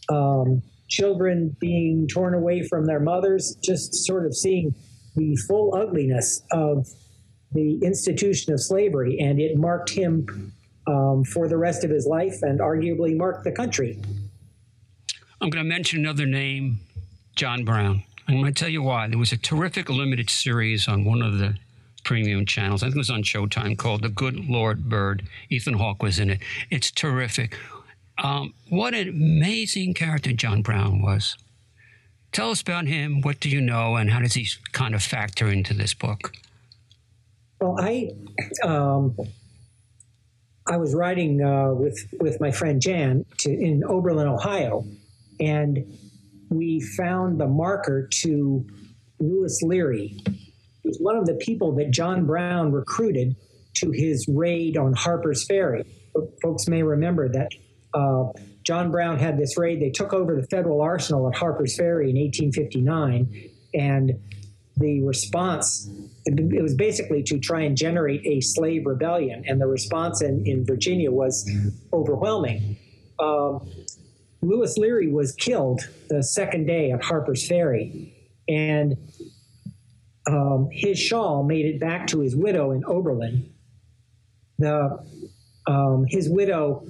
um, 0.09 0.62
children 0.88 1.57
being 1.59 2.07
torn 2.07 2.35
away 2.35 2.62
from 2.62 2.87
their 2.87 3.01
mothers, 3.01 3.57
just 3.62 3.94
sort 4.07 4.27
of 4.27 4.37
seeing 4.37 4.75
the 5.16 5.37
full 5.48 5.75
ugliness 5.75 6.42
of 6.53 6.87
the 7.53 7.79
institution 7.83 8.53
of 8.53 8.61
slavery. 8.61 9.18
And 9.20 9.40
it 9.40 9.57
marked 9.57 9.90
him 9.90 10.53
um, 10.87 11.25
for 11.25 11.48
the 11.48 11.57
rest 11.57 11.85
of 11.85 11.90
his 11.90 12.07
life 12.07 12.42
and 12.42 12.61
arguably 12.61 13.16
marked 13.16 13.44
the 13.44 13.53
country. 13.53 14.01
I'm 15.40 15.51
going 15.51 15.64
to 15.64 15.68
mention 15.68 16.01
another 16.01 16.27
name 16.27 16.81
John 17.37 17.64
Brown. 17.64 18.05
I'm 18.29 18.35
going 18.40 18.53
to 18.53 18.59
tell 18.59 18.68
you 18.68 18.83
why. 18.83 19.09
There 19.09 19.18
was 19.18 19.33
a 19.33 19.37
terrific 19.37 19.90
limited 19.90 20.31
series 20.31 20.87
on 20.87 21.05
one 21.05 21.22
of 21.22 21.38
the 21.38 21.57
premium 22.05 22.47
channels. 22.47 22.83
I 22.83 22.87
think 22.87 22.97
it 22.97 22.99
was 22.99 23.11
on 23.11 23.23
Showtime 23.23 23.77
called 23.77 24.03
The 24.03 24.09
Good 24.09 24.49
Lord 24.49 24.88
Bird. 24.88 25.25
Ethan 25.51 25.75
Hawke 25.75 26.03
was 26.03 26.19
in 26.19 26.31
it. 26.31 26.41
It's 26.71 26.91
terrific. 26.91 27.57
Um, 28.23 28.55
what 28.69 28.95
an 28.95 29.09
amazing 29.09 29.95
character 29.95 30.33
John 30.33 30.62
Brown 30.62 31.03
was. 31.03 31.37
Tell 32.33 32.51
us 32.51 32.62
about 32.62 32.87
him. 32.87 33.21
What 33.21 33.41
do 33.41 33.49
you 33.49 33.61
know, 33.61 33.97
and 33.97 34.11
how 34.11 34.21
does 34.21 34.35
he 34.35 34.47
kind 34.73 34.95
of 34.95 35.03
factor 35.03 35.49
into 35.49 35.75
this 35.75 35.93
book? 35.93 36.33
Well, 37.61 37.77
I 37.79 38.11
um, 38.65 39.15
I 40.67 40.77
was 40.79 40.95
riding 40.95 41.43
uh, 41.43 41.73
with 41.73 42.12
with 42.21 42.41
my 42.41 42.51
friend 42.51 42.81
Jan 42.81 43.25
to, 43.38 43.51
in 43.51 43.85
Oberlin, 43.85 44.29
Ohio, 44.29 44.85
and 45.41 45.97
we 46.49 46.81
found 46.81 47.41
the 47.41 47.47
marker 47.47 48.07
to 48.07 48.67
Lewis 49.19 49.62
Leary. 49.62 50.17
He's 50.83 50.99
one 50.99 51.16
of 51.16 51.27
the 51.27 51.35
people 51.35 51.75
that 51.77 51.90
John 51.90 52.27
Brown 52.27 52.73
recruited 52.73 53.37
to 53.77 53.90
his 53.90 54.27
raid 54.29 54.77
on 54.77 54.92
Harper's 54.92 55.47
Ferry. 55.47 55.85
Folks 56.42 56.68
may 56.68 56.83
remember 56.83 57.29
that 57.29 57.49
uh, 57.95 58.33
John 58.64 58.90
Brown 58.90 59.18
had 59.18 59.38
this 59.38 59.57
raid. 59.57 59.81
They 59.81 59.90
took 59.90 60.12
over 60.12 60.37
the 60.37 60.47
federal 60.49 60.81
arsenal 60.81 61.29
at 61.29 61.35
Harper's 61.35 61.77
Ferry 61.77 62.11
in 62.11 62.16
1859, 62.16 63.51
and 63.75 64.12
the 64.77 65.03
response 65.03 65.88
it 66.25 66.62
was 66.62 66.75
basically 66.75 67.23
to 67.25 67.38
try 67.38 67.62
and 67.62 67.77
generate 67.77 68.25
a 68.27 68.40
slave 68.40 68.87
rebellion, 68.87 69.45
and 69.47 69.61
the 69.61 69.66
response 69.66 70.23
in, 70.23 70.47
in 70.47 70.64
Virginia 70.64 71.11
was 71.11 71.49
overwhelming. 71.92 72.77
Um, 73.18 73.71
Lewis 74.40 74.77
Leary 74.77 75.09
was 75.09 75.33
killed 75.33 75.88
the 76.09 76.23
second 76.23 76.66
day 76.66 76.90
at 76.90 77.03
Harper's 77.03 77.47
Ferry, 77.47 78.14
and 78.49 78.97
um, 80.27 80.69
his 80.71 80.99
shawl 80.99 81.43
made 81.43 81.67
it 81.67 81.81
back 81.81 82.07
to 82.09 82.21
his 82.21 82.37
widow 82.37 82.71
in 82.71 82.85
Oberlin. 82.85 83.53
The 84.59 85.05
um, 85.67 86.07
his 86.09 86.29
widow, 86.29 86.87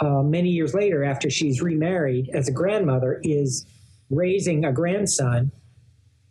uh, 0.00 0.22
many 0.22 0.50
years 0.50 0.74
later, 0.74 1.04
after 1.04 1.30
she's 1.30 1.60
remarried 1.60 2.30
as 2.32 2.48
a 2.48 2.52
grandmother, 2.52 3.20
is 3.22 3.66
raising 4.10 4.64
a 4.64 4.72
grandson, 4.72 5.50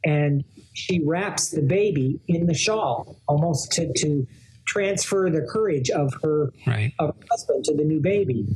and 0.04 0.44
she 0.74 1.04
wraps 1.04 1.50
the 1.50 1.62
baby 1.62 2.20
in 2.28 2.48
the 2.48 2.54
shawl, 2.54 3.20
almost 3.28 3.72
to, 3.74 3.92
to 3.98 4.28
transfer 4.66 5.30
the 5.30 5.42
courage 5.42 5.90
of 5.92 6.14
her, 6.24 6.52
right. 6.66 6.94
of 7.00 7.16
her 7.16 7.26
husband 7.30 7.66
to 7.66 7.76
the 7.76 7.84
new 7.84 8.02
baby, 8.02 8.48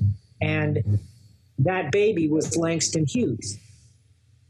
and 0.41 0.99
that 1.59 1.91
baby 1.91 2.27
was 2.27 2.55
Langston 2.57 3.05
Hughes. 3.05 3.59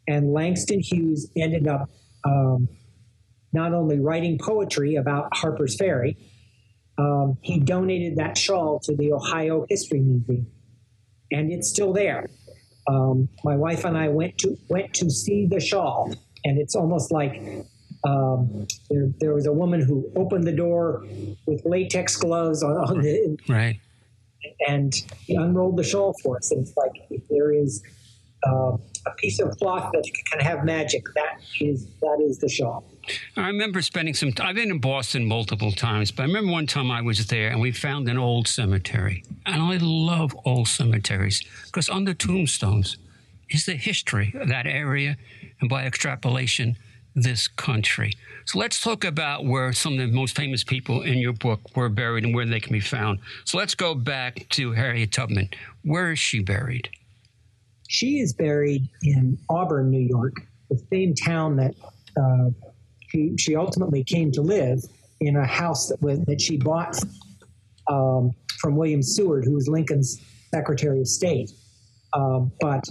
And 0.07 0.31
Langston 0.31 0.79
Hughes 0.79 1.29
ended 1.35 1.67
up 1.67 1.89
um, 2.23 2.69
not 3.57 3.73
only 3.73 3.99
writing 3.99 4.37
poetry 4.37 4.95
about 4.95 5.35
Harper's 5.35 5.75
Ferry, 5.75 6.15
um, 6.97 7.37
he 7.41 7.59
donated 7.59 8.17
that 8.17 8.37
shawl 8.37 8.79
to 8.83 8.95
the 8.95 9.11
Ohio 9.11 9.65
History 9.69 9.99
Museum, 9.99 10.47
and 11.31 11.51
it's 11.51 11.69
still 11.69 11.91
there. 11.93 12.29
Um, 12.87 13.29
my 13.43 13.55
wife 13.55 13.83
and 13.83 13.97
I 13.97 14.07
went 14.09 14.37
to 14.39 14.57
went 14.69 14.93
to 14.95 15.09
see 15.09 15.47
the 15.47 15.59
shawl, 15.59 16.13
and 16.45 16.57
it's 16.57 16.75
almost 16.75 17.11
like 17.11 17.33
um, 18.03 18.67
there, 18.89 19.09
there, 19.19 19.33
was 19.33 19.47
a 19.47 19.51
woman 19.51 19.81
who 19.81 20.09
opened 20.15 20.45
the 20.45 20.55
door 20.55 21.05
with 21.45 21.61
latex 21.65 22.15
gloves 22.15 22.63
on, 22.63 22.77
on 22.77 23.01
the 23.01 23.37
right 23.49 23.79
and 24.67 24.93
unrolled 25.29 25.77
the 25.77 25.83
shawl 25.83 26.13
for 26.23 26.37
us. 26.37 26.51
And 26.51 26.61
it's 26.61 26.75
like 26.77 26.93
there 27.29 27.51
is 27.51 27.83
uh, 28.47 28.77
a 29.05 29.11
piece 29.17 29.39
of 29.39 29.57
cloth 29.57 29.91
that 29.93 30.03
can 30.31 30.39
have 30.39 30.65
magic, 30.65 31.03
that 31.15 31.39
is 31.61 31.87
that 32.01 32.19
is 32.21 32.39
the 32.39 32.49
shawl. 32.49 32.83
I 33.35 33.47
remember 33.47 33.81
spending 33.81 34.13
some. 34.13 34.33
I've 34.39 34.55
been 34.55 34.71
in 34.71 34.79
Boston 34.79 35.25
multiple 35.25 35.71
times, 35.71 36.11
but 36.11 36.23
I 36.23 36.25
remember 36.25 36.51
one 36.51 36.67
time 36.67 36.91
I 36.91 37.01
was 37.01 37.27
there 37.27 37.49
and 37.49 37.61
we 37.61 37.71
found 37.71 38.07
an 38.09 38.17
old 38.17 38.47
cemetery, 38.47 39.23
and 39.45 39.61
I 39.61 39.77
love 39.77 40.35
old 40.45 40.67
cemeteries 40.67 41.43
because 41.65 41.89
on 41.89 42.05
the 42.05 42.13
tombstones 42.13 42.97
is 43.49 43.65
the 43.65 43.75
history 43.75 44.33
of 44.39 44.47
that 44.49 44.67
area, 44.67 45.17
and 45.61 45.69
by 45.69 45.85
extrapolation, 45.85 46.77
this 47.15 47.47
country. 47.47 48.13
So 48.45 48.59
let's 48.59 48.79
talk 48.79 49.03
about 49.03 49.45
where 49.45 49.73
some 49.73 49.93
of 49.93 49.99
the 49.99 50.07
most 50.07 50.35
famous 50.35 50.63
people 50.63 51.01
in 51.01 51.17
your 51.17 51.33
book 51.33 51.75
were 51.75 51.89
buried 51.89 52.23
and 52.23 52.35
where 52.35 52.45
they 52.45 52.59
can 52.59 52.73
be 52.73 52.79
found. 52.79 53.19
So 53.43 53.57
let's 53.57 53.75
go 53.75 53.95
back 53.95 54.45
to 54.51 54.71
Harriet 54.73 55.11
Tubman. 55.11 55.49
Where 55.83 56.11
is 56.11 56.19
she 56.19 56.39
buried? 56.41 56.89
She 57.87 58.19
is 58.19 58.33
buried 58.33 58.87
in 59.03 59.37
Auburn, 59.49 59.89
New 59.89 60.05
York, 60.07 60.33
the 60.69 60.79
same 60.91 61.13
town 61.13 61.55
that 61.57 61.73
uh, 62.19 62.49
she, 63.09 63.33
she 63.37 63.55
ultimately 63.55 64.03
came 64.03 64.31
to 64.33 64.41
live. 64.41 64.79
in 65.19 65.35
a 65.35 65.45
house 65.45 65.87
that 65.89 66.01
was, 66.01 66.19
that 66.25 66.39
she 66.41 66.57
bought 66.57 66.95
um, 67.89 68.31
from 68.59 68.75
William 68.75 69.01
Seward, 69.01 69.45
who 69.45 69.53
was 69.53 69.67
Lincoln's 69.67 70.21
Secretary 70.53 70.99
of 70.99 71.07
State. 71.07 71.51
Um, 72.13 72.51
but 72.59 72.83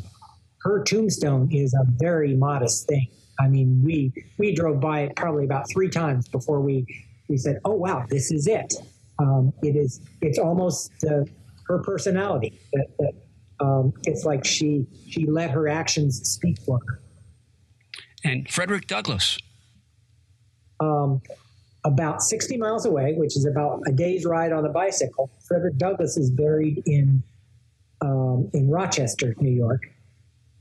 her 0.63 0.83
tombstone 0.83 1.49
is 1.53 1.75
a 1.75 1.85
very 1.99 2.35
modest 2.35 2.89
thing. 2.89 3.09
I 3.39 3.49
mean, 3.49 3.83
we 3.85 4.13
we 4.39 4.55
drove 4.55 4.81
by 4.81 5.01
it 5.03 5.17
probably 5.17 5.45
about 5.45 5.69
three 5.71 5.89
times 5.89 6.27
before 6.29 6.61
we 6.61 6.87
we 7.29 7.37
said, 7.37 7.59
"Oh 7.65 7.75
wow, 7.75 8.05
this 8.09 8.31
is 8.31 8.47
it." 8.47 8.73
Um, 9.19 9.53
it 9.63 9.77
is. 9.77 10.01
It's 10.23 10.39
almost 10.39 10.93
uh, 11.05 11.25
her 11.67 11.79
personality. 11.83 12.59
That, 12.73 12.87
that 12.99 13.13
um, 13.61 13.93
it's 14.05 14.25
like 14.25 14.45
she 14.45 14.87
she 15.09 15.27
let 15.27 15.51
her 15.51 15.69
actions 15.69 16.29
speak 16.29 16.59
for 16.61 16.81
her. 16.87 17.01
And 18.25 18.49
Frederick 18.51 18.87
Douglass. 18.87 19.39
Um, 20.81 21.23
about 21.85 22.21
60 22.21 22.57
miles 22.59 22.85
away, 22.85 23.15
which 23.15 23.37
is 23.37 23.47
about 23.47 23.81
a 23.87 23.93
day's 23.93 24.27
ride 24.27 24.53
on 24.53 24.67
a 24.67 24.69
bicycle, 24.69 25.31
Frederick 25.47 25.79
Douglass 25.79 26.17
is 26.17 26.31
buried 26.31 26.83
in 26.85 27.23
um, 28.03 28.51
in 28.53 28.69
Rochester, 28.69 29.35
New 29.39 29.53
York, 29.53 29.83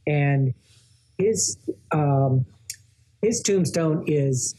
and 0.07 0.53
his 1.17 1.57
um, 1.91 2.45
his 3.21 3.41
tombstone 3.41 4.03
is 4.07 4.55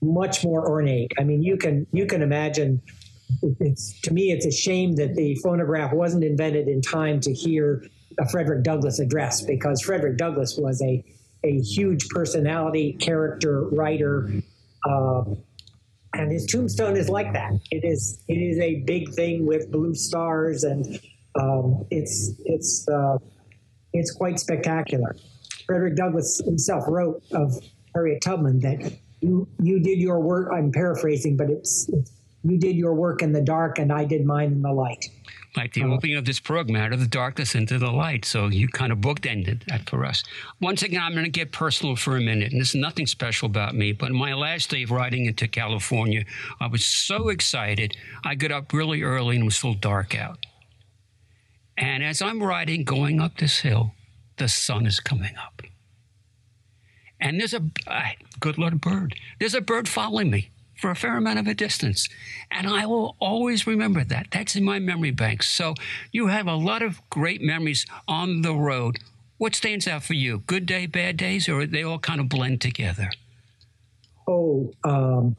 much 0.00 0.44
more 0.44 0.68
ornate. 0.68 1.12
I 1.18 1.24
mean, 1.24 1.42
you 1.42 1.56
can 1.56 1.86
you 1.92 2.06
can 2.06 2.22
imagine. 2.22 2.82
It's 3.60 4.00
to 4.02 4.12
me, 4.12 4.32
it's 4.32 4.46
a 4.46 4.52
shame 4.52 4.96
that 4.96 5.14
the 5.14 5.36
phonograph 5.36 5.92
wasn't 5.92 6.24
invented 6.24 6.68
in 6.68 6.80
time 6.80 7.20
to 7.20 7.32
hear 7.32 7.84
a 8.18 8.28
Frederick 8.28 8.62
Douglass 8.62 8.98
address 9.00 9.42
because 9.42 9.82
Frederick 9.82 10.16
Douglass 10.18 10.56
was 10.58 10.80
a 10.82 11.04
a 11.44 11.60
huge 11.60 12.08
personality, 12.08 12.94
character, 12.94 13.68
writer. 13.68 14.30
Uh, 14.88 15.24
and 16.14 16.30
his 16.30 16.46
tombstone 16.46 16.96
is 16.96 17.08
like 17.08 17.32
that. 17.32 17.52
It 17.70 17.84
is 17.84 18.22
it 18.28 18.34
is 18.34 18.58
a 18.58 18.76
big 18.86 19.12
thing 19.14 19.46
with 19.46 19.70
blue 19.70 19.94
stars, 19.94 20.64
and 20.64 20.98
um, 21.38 21.84
it's 21.90 22.32
it's 22.44 22.86
uh, 22.88 23.18
it's 23.92 24.12
quite 24.12 24.38
spectacular. 24.38 25.16
Frederick 25.66 25.96
Douglass 25.96 26.40
himself 26.44 26.84
wrote 26.86 27.22
of 27.32 27.52
Harriet 27.94 28.22
Tubman 28.22 28.60
that 28.60 28.92
you 29.20 29.48
you 29.60 29.80
did 29.80 29.98
your 29.98 30.20
work. 30.20 30.50
I'm 30.52 30.70
paraphrasing, 30.70 31.36
but 31.36 31.50
it's, 31.50 31.88
it's 31.92 32.12
you 32.44 32.58
did 32.58 32.76
your 32.76 32.94
work 32.94 33.22
in 33.22 33.32
the 33.32 33.40
dark, 33.40 33.78
and 33.78 33.92
I 33.92 34.04
did 34.04 34.24
mine 34.24 34.52
in 34.52 34.62
the 34.62 34.72
light 34.72 35.06
like 35.56 35.72
the 35.72 35.82
uh-huh. 35.82 35.94
opening 35.94 36.16
of 36.16 36.24
this 36.24 36.40
program 36.40 36.76
out 36.76 36.92
of 36.92 37.00
the 37.00 37.06
darkness 37.06 37.54
into 37.54 37.78
the 37.78 37.90
light. 37.90 38.24
So 38.24 38.48
you 38.48 38.68
kind 38.68 38.92
of 38.92 38.98
bookended 38.98 39.64
that 39.66 39.88
for 39.88 40.04
us. 40.04 40.22
Once 40.60 40.82
again, 40.82 41.02
I'm 41.02 41.12
going 41.12 41.24
to 41.24 41.30
get 41.30 41.52
personal 41.52 41.96
for 41.96 42.16
a 42.16 42.20
minute, 42.20 42.52
and 42.52 42.60
this 42.60 42.70
is 42.70 42.74
nothing 42.74 43.06
special 43.06 43.46
about 43.46 43.74
me, 43.74 43.92
but 43.92 44.10
my 44.12 44.34
last 44.34 44.70
day 44.70 44.82
of 44.82 44.90
riding 44.90 45.26
into 45.26 45.46
California, 45.48 46.24
I 46.60 46.66
was 46.66 46.84
so 46.84 47.28
excited. 47.28 47.96
I 48.24 48.34
got 48.34 48.52
up 48.52 48.72
really 48.72 49.02
early 49.02 49.36
and 49.36 49.42
it 49.42 49.46
was 49.46 49.56
still 49.56 49.74
dark 49.74 50.14
out. 50.14 50.38
And 51.76 52.04
as 52.04 52.22
I'm 52.22 52.42
riding, 52.42 52.84
going 52.84 53.20
up 53.20 53.38
this 53.38 53.60
hill, 53.60 53.92
the 54.36 54.48
sun 54.48 54.86
is 54.86 55.00
coming 55.00 55.34
up. 55.36 55.62
And 57.20 57.40
there's 57.40 57.54
a 57.54 57.62
uh, 57.86 58.02
good 58.38 58.58
Lord 58.58 58.80
bird. 58.80 59.14
There's 59.40 59.54
a 59.54 59.60
bird 59.60 59.88
following 59.88 60.30
me 60.30 60.50
for 60.76 60.90
a 60.90 60.96
fair 60.96 61.16
amount 61.16 61.38
of 61.38 61.46
a 61.46 61.54
distance. 61.54 62.08
And 62.50 62.66
I 62.66 62.86
will 62.86 63.16
always 63.20 63.66
remember 63.66 64.04
that. 64.04 64.28
That's 64.30 64.56
in 64.56 64.64
my 64.64 64.78
memory 64.78 65.10
bank. 65.10 65.42
So 65.42 65.74
you 66.12 66.28
have 66.28 66.46
a 66.46 66.54
lot 66.54 66.82
of 66.82 67.00
great 67.10 67.42
memories 67.42 67.86
on 68.08 68.42
the 68.42 68.54
road. 68.54 68.98
What 69.38 69.54
stands 69.54 69.86
out 69.88 70.02
for 70.02 70.14
you? 70.14 70.38
Good 70.46 70.66
day, 70.66 70.86
bad 70.86 71.16
days, 71.16 71.48
or 71.48 71.66
they 71.66 71.82
all 71.82 71.98
kind 71.98 72.20
of 72.20 72.28
blend 72.28 72.60
together? 72.60 73.10
Oh, 74.26 74.72
um, 74.84 75.36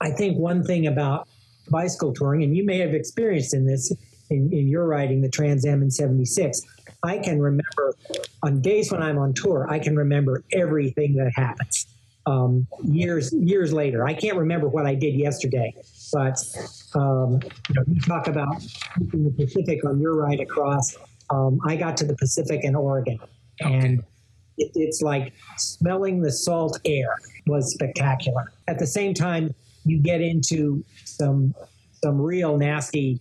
I 0.00 0.10
think 0.10 0.38
one 0.38 0.62
thing 0.64 0.86
about 0.86 1.28
bicycle 1.70 2.12
touring, 2.12 2.42
and 2.42 2.56
you 2.56 2.64
may 2.64 2.78
have 2.78 2.94
experienced 2.94 3.54
in 3.54 3.66
this 3.66 3.92
in, 4.30 4.52
in 4.52 4.68
your 4.68 4.86
riding 4.86 5.22
the 5.22 5.28
Trans 5.28 5.64
Am 5.64 5.82
in 5.82 5.90
76, 5.90 6.60
I 7.02 7.18
can 7.18 7.40
remember 7.40 7.94
on 8.42 8.60
days 8.60 8.92
when 8.92 9.02
I'm 9.02 9.16
on 9.16 9.32
tour, 9.32 9.66
I 9.70 9.78
can 9.78 9.96
remember 9.96 10.44
everything 10.52 11.14
that 11.14 11.32
happens 11.34 11.86
um, 12.28 12.66
years 12.84 13.32
years 13.32 13.72
later. 13.72 14.06
I 14.06 14.12
can't 14.12 14.36
remember 14.36 14.68
what 14.68 14.86
I 14.86 14.94
did 14.94 15.14
yesterday, 15.14 15.74
but 16.12 16.38
um, 16.94 17.40
you, 17.68 17.74
know, 17.74 17.84
you 17.86 18.00
talk 18.00 18.28
about 18.28 18.62
the 18.98 19.32
Pacific 19.36 19.84
on 19.86 19.98
your 19.98 20.14
ride 20.14 20.40
across. 20.40 20.94
Um, 21.30 21.58
I 21.66 21.76
got 21.76 21.96
to 21.98 22.04
the 22.04 22.16
Pacific 22.16 22.60
in 22.64 22.74
Oregon, 22.74 23.18
and 23.60 24.00
it, 24.58 24.72
it's 24.74 25.00
like 25.00 25.32
smelling 25.56 26.20
the 26.20 26.30
salt 26.30 26.78
air 26.84 27.16
was 27.46 27.72
spectacular. 27.72 28.52
At 28.66 28.78
the 28.78 28.86
same 28.86 29.14
time, 29.14 29.54
you 29.84 29.98
get 29.98 30.20
into 30.20 30.84
some 31.04 31.54
some 32.02 32.20
real 32.20 32.58
nasty 32.58 33.20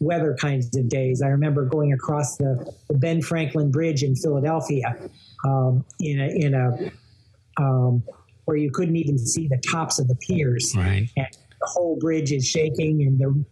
weather 0.00 0.34
kinds 0.40 0.74
of 0.76 0.88
days. 0.88 1.20
I 1.22 1.28
remember 1.28 1.64
going 1.64 1.92
across 1.92 2.36
the, 2.36 2.72
the 2.88 2.94
Ben 2.94 3.20
Franklin 3.20 3.70
Bridge 3.70 4.02
in 4.02 4.16
Philadelphia 4.16 4.96
um, 5.44 5.84
in 6.00 6.20
a 6.20 6.28
in 6.28 6.54
a 6.54 6.90
um, 7.62 8.02
where 8.46 8.56
you 8.56 8.70
couldn't 8.70 8.96
even 8.96 9.18
see 9.18 9.46
the 9.48 9.58
tops 9.58 9.98
of 9.98 10.08
the 10.08 10.14
piers. 10.16 10.72
Right. 10.74 11.08
And 11.16 11.28
the 11.60 11.66
whole 11.66 11.96
bridge 11.98 12.32
is 12.32 12.46
shaking, 12.46 13.02
and 13.02 13.18
the 13.18 13.44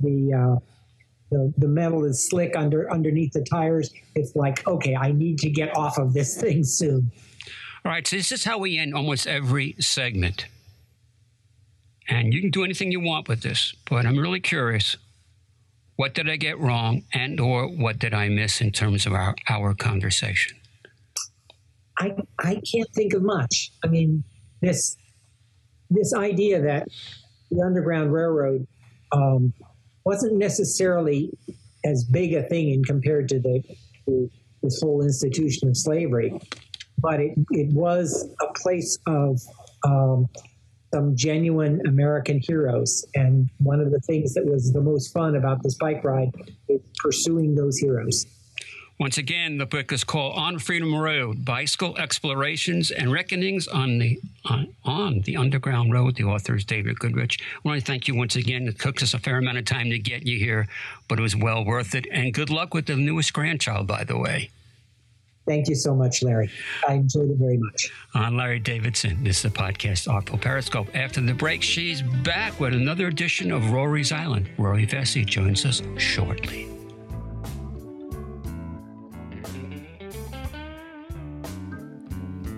the 0.00 0.32
uh, 0.32 0.60
the, 1.30 1.52
the 1.56 1.68
metal 1.68 2.04
is 2.04 2.28
slick 2.28 2.54
under 2.56 2.90
underneath 2.92 3.32
the 3.32 3.42
tires. 3.42 3.90
It's 4.14 4.36
like, 4.36 4.66
okay, 4.68 4.94
I 4.94 5.12
need 5.12 5.38
to 5.40 5.50
get 5.50 5.76
off 5.76 5.98
of 5.98 6.12
this 6.12 6.36
thing 6.40 6.62
soon. 6.62 7.10
All 7.84 7.90
right, 7.90 8.06
so 8.06 8.16
this 8.16 8.30
is 8.30 8.44
how 8.44 8.58
we 8.58 8.78
end 8.78 8.94
almost 8.94 9.26
every 9.26 9.74
segment. 9.80 10.46
And 12.08 12.32
you 12.32 12.40
can 12.40 12.50
do 12.50 12.64
anything 12.64 12.92
you 12.92 13.00
want 13.00 13.28
with 13.28 13.42
this, 13.42 13.74
but 13.88 14.06
I'm 14.06 14.18
really 14.18 14.40
curious. 14.40 14.96
What 15.96 16.14
did 16.14 16.28
I 16.28 16.36
get 16.36 16.58
wrong 16.58 17.04
and 17.12 17.40
or 17.40 17.66
what 17.66 17.98
did 17.98 18.12
I 18.12 18.28
miss 18.28 18.60
in 18.60 18.72
terms 18.72 19.06
of 19.06 19.12
our, 19.12 19.34
our 19.48 19.74
conversation? 19.74 20.56
I 21.98 22.12
I 22.38 22.60
can't 22.70 22.88
think 22.94 23.14
of 23.14 23.22
much. 23.22 23.70
I 23.84 23.88
mean, 23.88 24.24
this 24.62 24.96
this 25.90 26.14
idea 26.14 26.62
that 26.62 26.88
the 27.50 27.62
Underground 27.62 28.12
Railroad 28.12 28.66
um, 29.12 29.52
wasn't 30.06 30.38
necessarily 30.38 31.30
as 31.84 32.04
big 32.04 32.32
a 32.32 32.42
thing 32.44 32.70
in 32.70 32.82
compared 32.84 33.28
to 33.28 33.40
the, 33.40 33.62
the, 34.06 34.30
this 34.62 34.80
whole 34.82 35.02
institution 35.02 35.68
of 35.68 35.76
slavery, 35.76 36.40
but 36.98 37.20
it, 37.20 37.32
it 37.50 37.72
was 37.74 38.28
a 38.40 38.58
place 38.58 38.96
of 39.06 39.38
um, 39.84 40.28
some 40.94 41.16
genuine 41.16 41.80
American 41.86 42.40
heroes. 42.42 43.04
And 43.14 43.50
one 43.58 43.80
of 43.80 43.90
the 43.90 44.00
things 44.00 44.34
that 44.34 44.46
was 44.46 44.72
the 44.72 44.80
most 44.80 45.12
fun 45.12 45.36
about 45.36 45.62
this 45.62 45.76
bike 45.76 46.04
ride 46.04 46.30
is 46.68 46.80
pursuing 46.98 47.54
those 47.54 47.78
heroes. 47.78 48.24
Once 49.00 49.18
again, 49.18 49.58
the 49.58 49.66
book 49.66 49.90
is 49.90 50.04
called 50.04 50.36
On 50.36 50.58
Freedom 50.58 50.94
Road: 50.94 51.44
Bicycle 51.44 51.96
Explorations 51.96 52.90
and 52.90 53.10
Reckonings 53.10 53.66
on 53.66 53.98
the 53.98 54.20
on, 54.44 54.68
on 54.84 55.20
the 55.22 55.36
Underground 55.36 55.92
Road. 55.92 56.14
The 56.16 56.24
author 56.24 56.54
is 56.54 56.64
David 56.64 56.98
Goodrich. 56.98 57.38
I 57.40 57.68
want 57.68 57.80
to 57.80 57.86
thank 57.86 58.06
you 58.06 58.14
once 58.14 58.36
again. 58.36 58.68
It 58.68 58.78
took 58.78 59.02
us 59.02 59.14
a 59.14 59.18
fair 59.18 59.38
amount 59.38 59.58
of 59.58 59.64
time 59.64 59.90
to 59.90 59.98
get 59.98 60.26
you 60.26 60.38
here, 60.38 60.68
but 61.08 61.18
it 61.18 61.22
was 61.22 61.34
well 61.34 61.64
worth 61.64 61.94
it. 61.94 62.06
And 62.12 62.32
good 62.32 62.50
luck 62.50 62.74
with 62.74 62.86
the 62.86 62.96
newest 62.96 63.32
grandchild, 63.32 63.86
by 63.86 64.04
the 64.04 64.18
way. 64.18 64.50
Thank 65.46 65.68
you 65.68 65.74
so 65.74 65.94
much, 65.94 66.22
Larry. 66.22 66.50
I 66.88 66.94
enjoyed 66.94 67.30
it 67.30 67.36
very 67.36 67.56
much. 67.56 67.90
I'm 68.14 68.36
Larry 68.36 68.60
Davidson. 68.60 69.24
This 69.24 69.38
is 69.38 69.42
the 69.42 69.48
podcast 69.58 70.08
Artful 70.08 70.38
Periscope. 70.38 70.94
After 70.94 71.20
the 71.20 71.34
break, 71.34 71.62
she's 71.62 72.02
back 72.02 72.60
with 72.60 72.74
another 72.74 73.08
edition 73.08 73.50
of 73.50 73.72
Rory's 73.72 74.12
Island. 74.12 74.48
Rory 74.56 74.86
Vecsey 74.86 75.26
joins 75.26 75.64
us 75.64 75.82
shortly. 75.98 76.68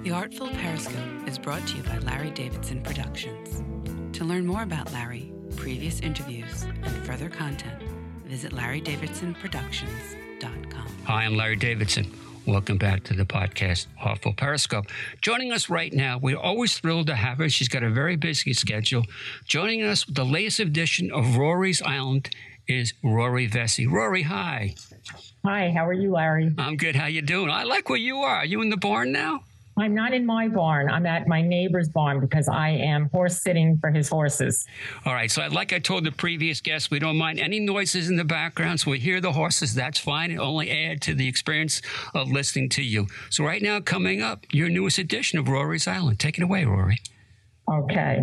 The 0.04 0.10
Artful 0.10 0.48
Periscope 0.50 1.26
is 1.26 1.38
brought 1.38 1.66
to 1.66 1.78
you 1.78 1.82
by 1.82 1.96
Larry 2.00 2.30
Davidson 2.30 2.82
Productions. 2.82 3.62
To 4.18 4.24
learn 4.26 4.46
more 4.46 4.62
about 4.62 4.92
Larry, 4.92 5.32
previous 5.56 6.00
interviews, 6.00 6.66
and 6.82 6.94
further 7.06 7.30
content, 7.30 7.82
visit 8.26 8.52
larrydavidsonproductions.com. 8.52 10.88
Hi, 11.04 11.24
I'm 11.24 11.38
Larry 11.38 11.56
Davidson. 11.56 12.12
Welcome 12.46 12.76
back 12.76 13.02
to 13.04 13.14
the 13.14 13.24
podcast, 13.24 13.86
Artful 13.98 14.34
Periscope. 14.34 14.88
Joining 15.22 15.52
us 15.52 15.70
right 15.70 15.90
now, 15.90 16.18
we're 16.18 16.36
always 16.36 16.78
thrilled 16.78 17.06
to 17.06 17.14
have 17.14 17.38
her. 17.38 17.48
She's 17.48 17.68
got 17.68 17.82
a 17.82 17.88
very 17.88 18.16
busy 18.16 18.52
schedule. 18.52 19.04
Joining 19.46 19.82
us 19.82 20.06
with 20.06 20.16
the 20.16 20.26
latest 20.26 20.60
edition 20.60 21.10
of 21.12 21.38
Rory's 21.38 21.80
Island 21.80 22.28
is 22.68 22.92
Rory 23.02 23.48
Vecsey. 23.48 23.90
Rory, 23.90 24.24
hi. 24.24 24.74
Hi, 25.46 25.72
how 25.74 25.86
are 25.86 25.94
you, 25.94 26.12
Larry? 26.12 26.54
I'm 26.58 26.76
good. 26.76 26.94
How 26.94 27.06
you 27.06 27.22
doing? 27.22 27.48
I 27.48 27.62
like 27.62 27.88
where 27.88 27.96
you 27.96 28.18
are. 28.18 28.36
Are 28.36 28.44
you 28.44 28.60
in 28.60 28.68
the 28.68 28.76
barn 28.76 29.10
now? 29.10 29.44
I'm 29.76 29.94
not 29.94 30.12
in 30.12 30.24
my 30.24 30.48
barn. 30.48 30.88
I'm 30.88 31.04
at 31.04 31.26
my 31.26 31.42
neighbor's 31.42 31.88
barn 31.88 32.20
because 32.20 32.48
I 32.48 32.70
am 32.70 33.08
horse 33.10 33.42
sitting 33.42 33.76
for 33.78 33.90
his 33.90 34.08
horses. 34.08 34.64
All 35.04 35.14
right. 35.14 35.30
So, 35.30 35.46
like 35.48 35.72
I 35.72 35.80
told 35.80 36.04
the 36.04 36.12
previous 36.12 36.60
guest, 36.60 36.90
we 36.90 37.00
don't 37.00 37.16
mind 37.16 37.40
any 37.40 37.58
noises 37.58 38.08
in 38.08 38.16
the 38.16 38.24
background. 38.24 38.80
So, 38.80 38.92
we 38.92 39.00
hear 39.00 39.20
the 39.20 39.32
horses. 39.32 39.74
That's 39.74 39.98
fine. 39.98 40.30
It 40.30 40.38
only 40.38 40.70
add 40.70 41.02
to 41.02 41.14
the 41.14 41.26
experience 41.26 41.82
of 42.14 42.30
listening 42.30 42.68
to 42.70 42.82
you. 42.82 43.08
So, 43.30 43.44
right 43.44 43.62
now, 43.62 43.80
coming 43.80 44.22
up, 44.22 44.46
your 44.52 44.68
newest 44.68 44.98
edition 44.98 45.38
of 45.40 45.48
Rory's 45.48 45.88
Island. 45.88 46.20
Take 46.20 46.38
it 46.38 46.44
away, 46.44 46.64
Rory. 46.64 46.98
Okay. 47.68 48.22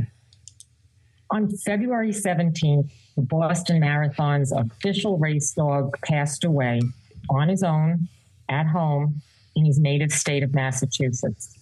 On 1.31 1.49
February 1.65 2.11
17th, 2.11 2.91
the 3.15 3.21
Boston 3.23 3.79
Marathon's 3.79 4.51
official 4.51 5.17
race 5.17 5.51
dog 5.53 5.97
passed 6.05 6.43
away 6.43 6.81
on 7.29 7.49
his 7.49 7.63
own 7.63 8.07
at 8.49 8.67
home 8.67 9.21
in 9.55 9.65
his 9.65 9.79
native 9.79 10.11
state 10.11 10.43
of 10.43 10.53
Massachusetts. 10.53 11.57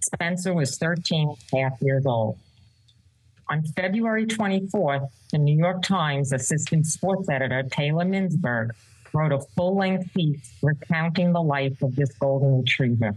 Spencer 0.00 0.54
was 0.54 0.78
13 0.78 1.34
half 1.52 1.80
years 1.80 2.06
old. 2.06 2.38
On 3.50 3.62
February 3.76 4.26
24th, 4.26 5.08
the 5.32 5.38
New 5.38 5.56
York 5.56 5.82
Times 5.82 6.32
assistant 6.32 6.86
sports 6.86 7.28
editor 7.28 7.62
Talya 7.62 8.06
Minsberg 8.06 8.70
wrote 9.14 9.32
a 9.32 9.40
full 9.56 9.76
length 9.76 10.12
piece 10.14 10.52
recounting 10.62 11.32
the 11.32 11.40
life 11.40 11.80
of 11.82 11.96
this 11.96 12.12
golden 12.18 12.58
retriever. 12.58 13.14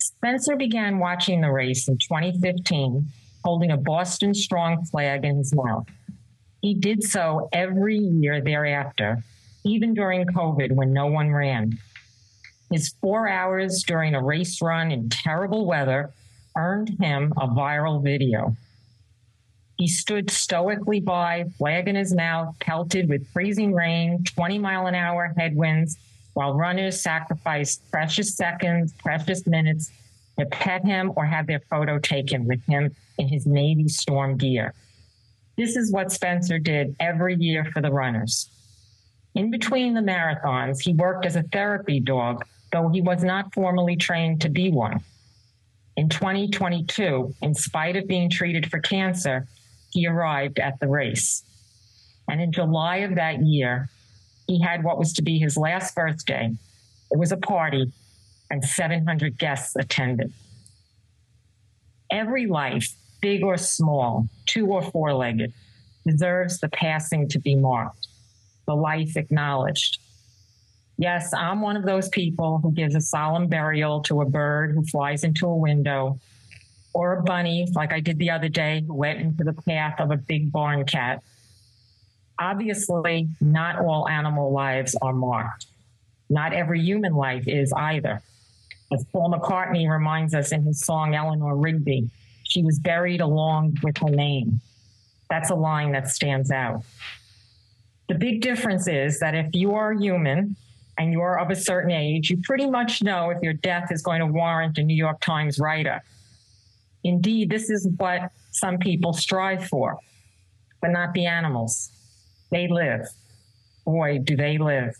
Spencer 0.00 0.56
began 0.56 0.98
watching 0.98 1.40
the 1.40 1.50
race 1.50 1.88
in 1.88 1.98
2015, 1.98 3.08
holding 3.44 3.72
a 3.72 3.76
Boston 3.76 4.32
Strong 4.32 4.84
flag 4.86 5.24
in 5.24 5.38
his 5.38 5.54
mouth. 5.54 5.86
He 6.62 6.74
did 6.74 7.02
so 7.02 7.48
every 7.52 7.98
year 7.98 8.40
thereafter, 8.40 9.22
even 9.64 9.92
during 9.92 10.24
COVID 10.26 10.72
when 10.72 10.92
no 10.92 11.06
one 11.06 11.30
ran. 11.30 11.78
His 12.74 12.92
four 13.00 13.28
hours 13.28 13.84
during 13.84 14.16
a 14.16 14.20
race 14.20 14.60
run 14.60 14.90
in 14.90 15.08
terrible 15.08 15.64
weather 15.64 16.10
earned 16.56 16.88
him 17.00 17.32
a 17.36 17.46
viral 17.46 18.02
video. 18.02 18.56
He 19.78 19.86
stood 19.86 20.28
stoically 20.28 20.98
by, 20.98 21.44
flag 21.56 21.86
in 21.86 21.94
his 21.94 22.12
mouth, 22.12 22.52
pelted 22.58 23.08
with 23.08 23.28
freezing 23.28 23.74
rain, 23.74 24.24
20 24.24 24.58
mile 24.58 24.88
an 24.88 24.96
hour 24.96 25.32
headwinds, 25.38 25.96
while 26.32 26.54
runners 26.54 27.00
sacrificed 27.00 27.88
precious 27.92 28.34
seconds, 28.34 28.92
precious 28.98 29.46
minutes 29.46 29.92
to 30.36 30.44
pet 30.46 30.84
him 30.84 31.12
or 31.14 31.24
have 31.24 31.46
their 31.46 31.60
photo 31.70 32.00
taken 32.00 32.44
with 32.44 32.64
him 32.64 32.92
in 33.18 33.28
his 33.28 33.46
Navy 33.46 33.86
storm 33.86 34.36
gear. 34.36 34.74
This 35.56 35.76
is 35.76 35.92
what 35.92 36.10
Spencer 36.10 36.58
did 36.58 36.96
every 36.98 37.36
year 37.36 37.64
for 37.66 37.80
the 37.80 37.92
runners. 37.92 38.50
In 39.36 39.52
between 39.52 39.94
the 39.94 40.00
marathons, 40.00 40.80
he 40.80 40.92
worked 40.92 41.24
as 41.24 41.36
a 41.36 41.44
therapy 41.44 42.00
dog, 42.00 42.44
though 42.74 42.88
he 42.88 43.00
was 43.00 43.22
not 43.22 43.54
formally 43.54 43.94
trained 43.94 44.40
to 44.40 44.48
be 44.48 44.68
one. 44.68 44.98
In 45.96 46.08
2022, 46.08 47.32
in 47.40 47.54
spite 47.54 47.94
of 47.94 48.08
being 48.08 48.28
treated 48.28 48.68
for 48.68 48.80
cancer, 48.80 49.46
he 49.90 50.08
arrived 50.08 50.58
at 50.58 50.80
the 50.80 50.88
race. 50.88 51.44
And 52.28 52.40
in 52.40 52.50
July 52.50 52.96
of 52.96 53.14
that 53.14 53.40
year, 53.46 53.90
he 54.48 54.60
had 54.60 54.82
what 54.82 54.98
was 54.98 55.12
to 55.12 55.22
be 55.22 55.38
his 55.38 55.56
last 55.56 55.94
birthday. 55.94 56.50
It 57.12 57.16
was 57.16 57.30
a 57.30 57.36
party, 57.36 57.92
and 58.50 58.64
700 58.64 59.38
guests 59.38 59.76
attended. 59.76 60.32
Every 62.10 62.46
life, 62.48 62.88
big 63.22 63.44
or 63.44 63.56
small, 63.56 64.28
two 64.46 64.66
or 64.66 64.82
four 64.82 65.14
legged, 65.14 65.52
deserves 66.04 66.58
the 66.58 66.70
passing 66.70 67.28
to 67.28 67.38
be 67.38 67.54
marked, 67.54 68.08
the 68.66 68.74
life 68.74 69.16
acknowledged. 69.16 70.00
Yes, 70.96 71.34
I'm 71.34 71.60
one 71.60 71.76
of 71.76 71.84
those 71.84 72.08
people 72.08 72.58
who 72.58 72.70
gives 72.72 72.94
a 72.94 73.00
solemn 73.00 73.48
burial 73.48 74.00
to 74.02 74.20
a 74.20 74.24
bird 74.24 74.72
who 74.72 74.84
flies 74.84 75.24
into 75.24 75.46
a 75.46 75.56
window 75.56 76.20
or 76.92 77.18
a 77.18 77.22
bunny, 77.22 77.66
like 77.74 77.92
I 77.92 77.98
did 77.98 78.18
the 78.18 78.30
other 78.30 78.48
day, 78.48 78.84
who 78.86 78.94
went 78.94 79.20
into 79.20 79.42
the 79.42 79.52
path 79.52 80.00
of 80.00 80.12
a 80.12 80.16
big 80.16 80.52
barn 80.52 80.84
cat. 80.84 81.22
Obviously, 82.38 83.28
not 83.40 83.80
all 83.80 84.08
animal 84.08 84.52
lives 84.52 84.96
are 85.02 85.12
marked. 85.12 85.66
Not 86.30 86.52
every 86.52 86.80
human 86.80 87.14
life 87.14 87.48
is 87.48 87.72
either. 87.72 88.22
As 88.92 89.04
Paul 89.12 89.32
McCartney 89.32 89.90
reminds 89.90 90.34
us 90.34 90.52
in 90.52 90.62
his 90.62 90.80
song 90.80 91.14
Eleanor 91.14 91.56
Rigby, 91.56 92.10
she 92.44 92.62
was 92.62 92.78
buried 92.78 93.20
along 93.20 93.78
with 93.82 93.98
her 93.98 94.10
name. 94.10 94.60
That's 95.28 95.50
a 95.50 95.54
line 95.56 95.92
that 95.92 96.08
stands 96.08 96.52
out. 96.52 96.84
The 98.08 98.14
big 98.14 98.40
difference 98.40 98.86
is 98.86 99.18
that 99.18 99.34
if 99.34 99.48
you 99.52 99.74
are 99.74 99.92
human 99.92 100.56
and 100.98 101.12
you 101.12 101.20
are 101.20 101.38
of 101.38 101.50
a 101.50 101.56
certain 101.56 101.90
age, 101.90 102.30
you 102.30 102.40
pretty 102.42 102.68
much 102.68 103.02
know 103.02 103.30
if 103.30 103.42
your 103.42 103.54
death 103.54 103.90
is 103.90 104.02
going 104.02 104.20
to 104.20 104.26
warrant 104.26 104.78
a 104.78 104.82
New 104.82 104.94
York 104.94 105.20
Times 105.20 105.58
writer 105.58 106.00
Indeed, 107.04 107.50
this 107.50 107.68
is 107.68 107.86
what 107.98 108.32
some 108.50 108.78
people 108.78 109.12
strive 109.12 109.66
for, 109.66 109.98
but 110.80 110.90
not 110.90 111.12
the 111.12 111.26
animals. 111.26 111.90
They 112.50 112.66
live. 112.66 113.06
Boy, 113.84 114.20
do 114.24 114.36
they 114.36 114.56
live. 114.56 114.94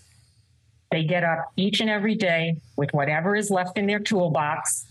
They 0.91 1.05
get 1.05 1.25
up 1.25 1.51
each 1.57 1.81
and 1.81 1.89
every 1.89 2.15
day 2.15 2.61
with 2.77 2.91
whatever 2.93 3.35
is 3.35 3.51
left 3.51 3.79
in 3.79 3.87
their 3.87 3.99
toolbox 3.99 4.87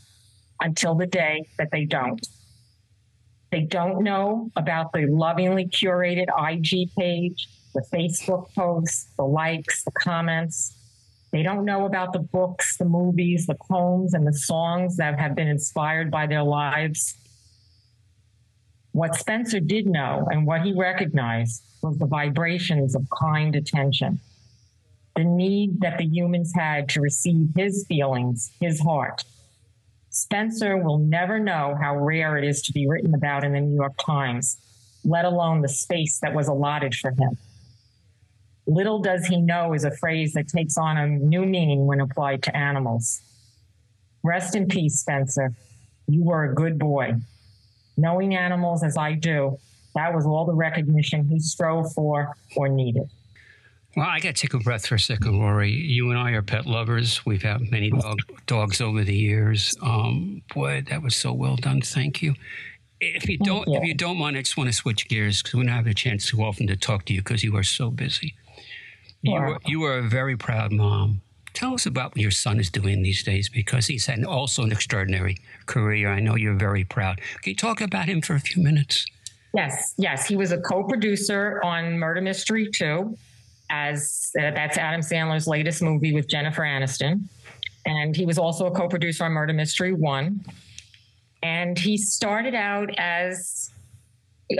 until 0.59 0.95
the 0.95 1.05
day 1.05 1.47
that 1.59 1.69
they 1.71 1.85
don't. 1.85 2.25
They 3.51 3.61
don't 3.61 4.03
know 4.03 4.49
about 4.55 4.91
the 4.91 5.05
lovingly 5.05 5.67
curated 5.67 6.25
IG 6.35 6.89
page, 6.95 7.47
the 7.75 7.85
Facebook 7.93 8.51
posts, 8.55 9.07
the 9.15 9.23
likes, 9.23 9.83
the 9.83 9.91
comments. 9.91 10.75
They 11.33 11.41
don't 11.41 11.65
know 11.65 11.85
about 11.85 12.13
the 12.13 12.19
books, 12.19 12.77
the 12.77 12.85
movies, 12.85 13.47
the 13.47 13.55
poems, 13.55 14.13
and 14.13 14.25
the 14.25 14.33
songs 14.33 14.97
that 14.97 15.19
have 15.19 15.33
been 15.35 15.47
inspired 15.47 16.11
by 16.11 16.27
their 16.27 16.43
lives. 16.43 17.15
What 18.91 19.15
Spencer 19.15 19.59
did 19.59 19.87
know 19.87 20.27
and 20.29 20.45
what 20.45 20.61
he 20.61 20.73
recognized 20.73 21.63
was 21.81 21.97
the 21.97 22.05
vibrations 22.05 22.95
of 22.95 23.07
kind 23.19 23.55
attention, 23.55 24.19
the 25.15 25.23
need 25.23 25.81
that 25.81 25.97
the 25.97 26.05
humans 26.05 26.53
had 26.55 26.87
to 26.89 27.01
receive 27.01 27.49
his 27.55 27.83
feelings, 27.87 28.51
his 28.61 28.79
heart. 28.79 29.23
Spencer 30.11 30.77
will 30.77 30.99
never 30.99 31.39
know 31.39 31.75
how 31.81 31.97
rare 31.97 32.37
it 32.37 32.43
is 32.43 32.61
to 32.61 32.71
be 32.71 32.87
written 32.87 33.15
about 33.15 33.43
in 33.43 33.53
the 33.53 33.59
New 33.59 33.75
York 33.75 33.97
Times, 34.05 34.57
let 35.03 35.25
alone 35.25 35.61
the 35.61 35.67
space 35.67 36.19
that 36.19 36.35
was 36.35 36.47
allotted 36.47 36.93
for 36.93 37.09
him. 37.09 37.39
Little 38.65 38.99
does 38.99 39.25
he 39.25 39.41
know 39.41 39.73
is 39.73 39.83
a 39.83 39.91
phrase 39.91 40.33
that 40.33 40.47
takes 40.47 40.77
on 40.77 40.97
a 40.97 41.07
new 41.07 41.45
meaning 41.45 41.85
when 41.85 41.99
applied 41.99 42.43
to 42.43 42.55
animals. 42.55 43.21
Rest 44.23 44.55
in 44.55 44.67
peace, 44.67 44.99
Spencer. 44.99 45.53
You 46.07 46.23
were 46.23 46.45
a 46.45 46.55
good 46.55 46.79
boy. 46.79 47.15
Knowing 47.97 48.35
animals 48.35 48.83
as 48.83 48.97
I 48.97 49.13
do, 49.13 49.57
that 49.95 50.13
was 50.13 50.25
all 50.25 50.45
the 50.45 50.53
recognition 50.53 51.27
he 51.27 51.39
strove 51.39 51.91
for 51.93 52.35
or 52.55 52.69
needed. 52.69 53.09
Well, 53.95 54.07
I 54.07 54.19
got 54.19 54.35
to 54.35 54.41
take 54.41 54.53
a 54.55 54.59
breath 54.59 54.87
for 54.87 54.95
a 54.95 54.99
second, 54.99 55.39
Rory. 55.39 55.71
You 55.71 56.09
and 56.09 56.17
I 56.17 56.31
are 56.31 56.41
pet 56.41 56.65
lovers. 56.65 57.23
We've 57.25 57.43
had 57.43 57.69
many 57.69 57.91
dog, 57.91 58.17
dogs 58.47 58.81
over 58.81 59.03
the 59.03 59.15
years. 59.15 59.75
Um, 59.83 60.41
boy, 60.55 60.83
that 60.89 61.03
was 61.03 61.15
so 61.15 61.31
well 61.31 61.57
done. 61.57 61.81
Thank 61.81 62.21
you. 62.23 62.33
If 62.99 63.29
you 63.29 63.37
don't, 63.37 63.67
you. 63.67 63.75
if 63.75 63.83
you 63.83 63.93
don't 63.93 64.17
mind, 64.17 64.35
I 64.35 64.41
just 64.41 64.57
want 64.57 64.69
to 64.69 64.73
switch 64.73 65.07
gears 65.09 65.43
because 65.43 65.59
we 65.59 65.65
don't 65.65 65.75
have 65.75 65.85
a 65.85 65.93
chance 65.93 66.27
too 66.27 66.41
often 66.41 66.65
to 66.67 66.75
talk 66.75 67.05
to 67.05 67.13
you 67.13 67.19
because 67.21 67.43
you 67.43 67.55
are 67.55 67.63
so 67.63 67.91
busy. 67.91 68.33
You 69.23 69.35
are, 69.35 69.59
you 69.65 69.83
are 69.85 69.99
a 69.99 70.01
very 70.01 70.35
proud 70.35 70.73
mom. 70.73 71.21
Tell 71.53 71.73
us 71.73 71.85
about 71.85 72.11
what 72.11 72.17
your 72.17 72.31
son 72.31 72.59
is 72.59 72.69
doing 72.69 73.01
these 73.01 73.23
days 73.23 73.47
because 73.47 73.87
he's 73.87 74.05
had 74.05 74.25
also 74.25 74.63
an 74.63 74.71
extraordinary 74.71 75.37
career. 75.65 76.11
I 76.11 76.19
know 76.19 76.35
you're 76.35 76.55
very 76.55 76.83
proud. 76.83 77.21
Can 77.41 77.51
you 77.51 77.55
talk 77.55 77.79
about 77.79 78.05
him 78.05 78.21
for 78.21 78.35
a 78.35 78.39
few 78.39 78.61
minutes? 78.61 79.05
Yes, 79.53 79.93
yes. 79.97 80.27
He 80.27 80.35
was 80.35 80.51
a 80.51 80.59
co 80.59 80.83
producer 80.83 81.61
on 81.63 81.97
Murder 81.97 82.19
Mystery 82.19 82.69
2, 82.69 83.17
as 83.69 84.31
uh, 84.37 84.51
that's 84.51 84.77
Adam 84.77 84.99
Sandler's 84.99 85.47
latest 85.47 85.81
movie 85.81 86.13
with 86.13 86.27
Jennifer 86.27 86.63
Aniston. 86.63 87.21
And 87.85 88.15
he 88.15 88.25
was 88.25 88.37
also 88.37 88.65
a 88.65 88.71
co 88.71 88.89
producer 88.89 89.23
on 89.23 89.31
Murder 89.31 89.53
Mystery 89.53 89.93
1. 89.93 90.43
And 91.43 91.79
he 91.79 91.97
started 91.97 92.55
out 92.55 92.89
as 92.97 93.71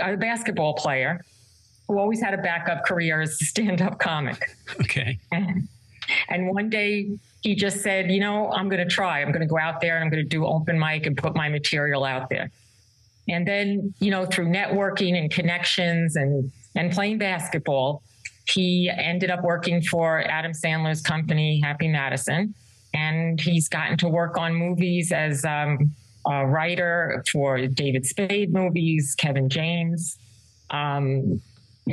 a 0.00 0.16
basketball 0.16 0.72
player 0.74 1.22
who 1.88 1.98
always 1.98 2.20
had 2.20 2.34
a 2.34 2.38
backup 2.38 2.84
career 2.84 3.20
as 3.20 3.40
a 3.40 3.44
stand-up 3.44 3.98
comic. 3.98 4.42
Okay. 4.80 5.18
And, 5.32 5.68
and 6.28 6.48
one 6.48 6.70
day 6.70 7.10
he 7.42 7.54
just 7.54 7.82
said, 7.82 8.10
you 8.10 8.20
know, 8.20 8.50
I'm 8.52 8.68
going 8.68 8.86
to 8.86 8.88
try. 8.88 9.20
I'm 9.20 9.28
going 9.28 9.40
to 9.40 9.46
go 9.46 9.58
out 9.58 9.80
there 9.80 9.96
and 9.96 10.04
I'm 10.04 10.10
going 10.10 10.22
to 10.22 10.28
do 10.28 10.46
open 10.46 10.78
mic 10.78 11.06
and 11.06 11.16
put 11.16 11.34
my 11.34 11.48
material 11.48 12.04
out 12.04 12.30
there. 12.30 12.50
And 13.28 13.46
then, 13.46 13.94
you 14.00 14.10
know, 14.10 14.26
through 14.26 14.48
networking 14.48 15.18
and 15.18 15.30
connections 15.30 16.16
and 16.16 16.50
and 16.76 16.90
playing 16.92 17.18
basketball, 17.18 18.02
he 18.48 18.90
ended 18.94 19.30
up 19.30 19.42
working 19.42 19.80
for 19.80 20.20
Adam 20.28 20.52
Sandler's 20.52 21.00
company, 21.00 21.60
Happy 21.62 21.88
Madison, 21.88 22.54
and 22.92 23.40
he's 23.40 23.68
gotten 23.68 23.96
to 23.98 24.08
work 24.08 24.36
on 24.36 24.54
movies 24.54 25.12
as 25.12 25.44
um, 25.44 25.94
a 26.26 26.46
writer 26.46 27.24
for 27.30 27.66
David 27.66 28.04
Spade 28.04 28.52
movies, 28.52 29.14
Kevin 29.16 29.48
James. 29.48 30.18
Um, 30.70 31.40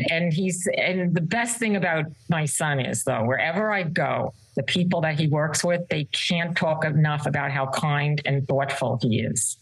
and 0.09 0.31
he's 0.31 0.67
and 0.77 1.13
the 1.13 1.21
best 1.21 1.57
thing 1.57 1.75
about 1.75 2.05
my 2.29 2.45
son 2.45 2.79
is 2.79 3.03
though 3.03 3.23
wherever 3.25 3.71
i 3.71 3.83
go 3.83 4.33
the 4.55 4.63
people 4.63 5.01
that 5.01 5.19
he 5.19 5.27
works 5.27 5.63
with 5.63 5.87
they 5.89 6.05
can't 6.05 6.55
talk 6.57 6.83
enough 6.85 7.25
about 7.25 7.51
how 7.51 7.67
kind 7.67 8.21
and 8.25 8.47
thoughtful 8.47 8.99
he 9.01 9.21
is. 9.21 9.57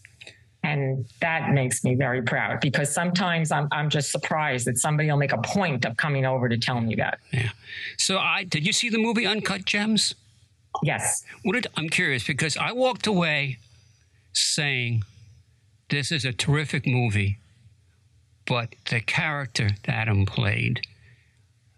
And 0.62 1.06
that 1.22 1.52
makes 1.52 1.84
me 1.84 1.94
very 1.94 2.20
proud 2.20 2.60
because 2.60 2.92
sometimes 2.92 3.50
I'm, 3.50 3.66
I'm 3.72 3.88
just 3.88 4.12
surprised 4.12 4.66
that 4.66 4.76
somebody 4.76 5.10
will 5.10 5.16
make 5.16 5.32
a 5.32 5.38
point 5.38 5.86
of 5.86 5.96
coming 5.96 6.26
over 6.26 6.50
to 6.50 6.58
tell 6.58 6.80
me 6.80 6.96
that. 6.96 7.18
Yeah. 7.32 7.48
So 7.96 8.18
i 8.18 8.44
did 8.44 8.66
you 8.66 8.72
see 8.72 8.88
the 8.88 8.98
movie 8.98 9.26
uncut 9.26 9.64
gems? 9.64 10.14
Yes. 10.82 11.24
What 11.44 11.54
did, 11.54 11.66
i'm 11.76 11.88
curious 11.88 12.26
because 12.26 12.56
i 12.56 12.72
walked 12.72 13.06
away 13.06 13.58
saying 14.32 15.02
this 15.88 16.12
is 16.12 16.24
a 16.24 16.32
terrific 16.32 16.86
movie 16.86 17.38
But 18.50 18.74
the 18.90 19.00
character 19.00 19.68
Adam 19.86 20.26
played, 20.26 20.80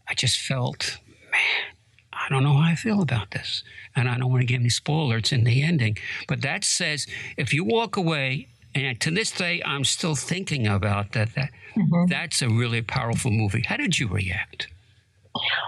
I 0.08 0.14
just 0.14 0.40
felt, 0.40 0.96
man, 1.30 1.74
I 2.14 2.30
don't 2.30 2.42
know 2.42 2.54
how 2.54 2.70
I 2.70 2.76
feel 2.76 3.02
about 3.02 3.32
this. 3.32 3.62
And 3.94 4.08
I 4.08 4.16
don't 4.16 4.30
want 4.30 4.40
to 4.40 4.46
give 4.46 4.60
any 4.60 4.70
spoilers 4.70 5.32
in 5.32 5.44
the 5.44 5.62
ending. 5.62 5.98
But 6.26 6.40
that 6.40 6.64
says 6.64 7.06
if 7.36 7.52
you 7.52 7.62
walk 7.62 7.98
away, 7.98 8.48
and 8.74 8.98
to 9.02 9.10
this 9.10 9.30
day, 9.30 9.60
I'm 9.66 9.84
still 9.84 10.14
thinking 10.14 10.66
about 10.66 11.12
that, 11.12 11.34
that 11.34 11.50
mm-hmm. 11.76 12.06
that's 12.06 12.40
a 12.40 12.48
really 12.48 12.80
powerful 12.80 13.30
movie. 13.30 13.64
How 13.66 13.76
did 13.76 13.98
you 13.98 14.08
react? 14.08 14.68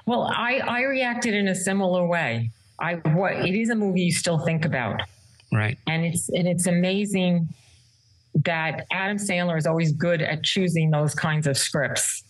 Well, 0.06 0.32
I, 0.34 0.60
I 0.60 0.80
reacted 0.84 1.34
in 1.34 1.48
a 1.48 1.54
similar 1.54 2.06
way. 2.06 2.48
I 2.78 2.94
what 2.94 3.34
it 3.34 3.54
is 3.54 3.68
a 3.68 3.74
movie 3.74 4.04
you 4.04 4.12
still 4.12 4.38
think 4.38 4.64
about. 4.64 5.02
Right. 5.52 5.76
And 5.86 6.06
it's 6.06 6.30
and 6.30 6.48
it's 6.48 6.66
amazing 6.66 7.50
that 8.44 8.86
Adam 8.90 9.16
Sandler 9.16 9.56
is 9.56 9.66
always 9.66 9.92
good 9.92 10.20
at 10.20 10.42
choosing 10.42 10.90
those 10.90 11.14
kinds 11.14 11.46
of 11.46 11.56
scripts 11.56 12.24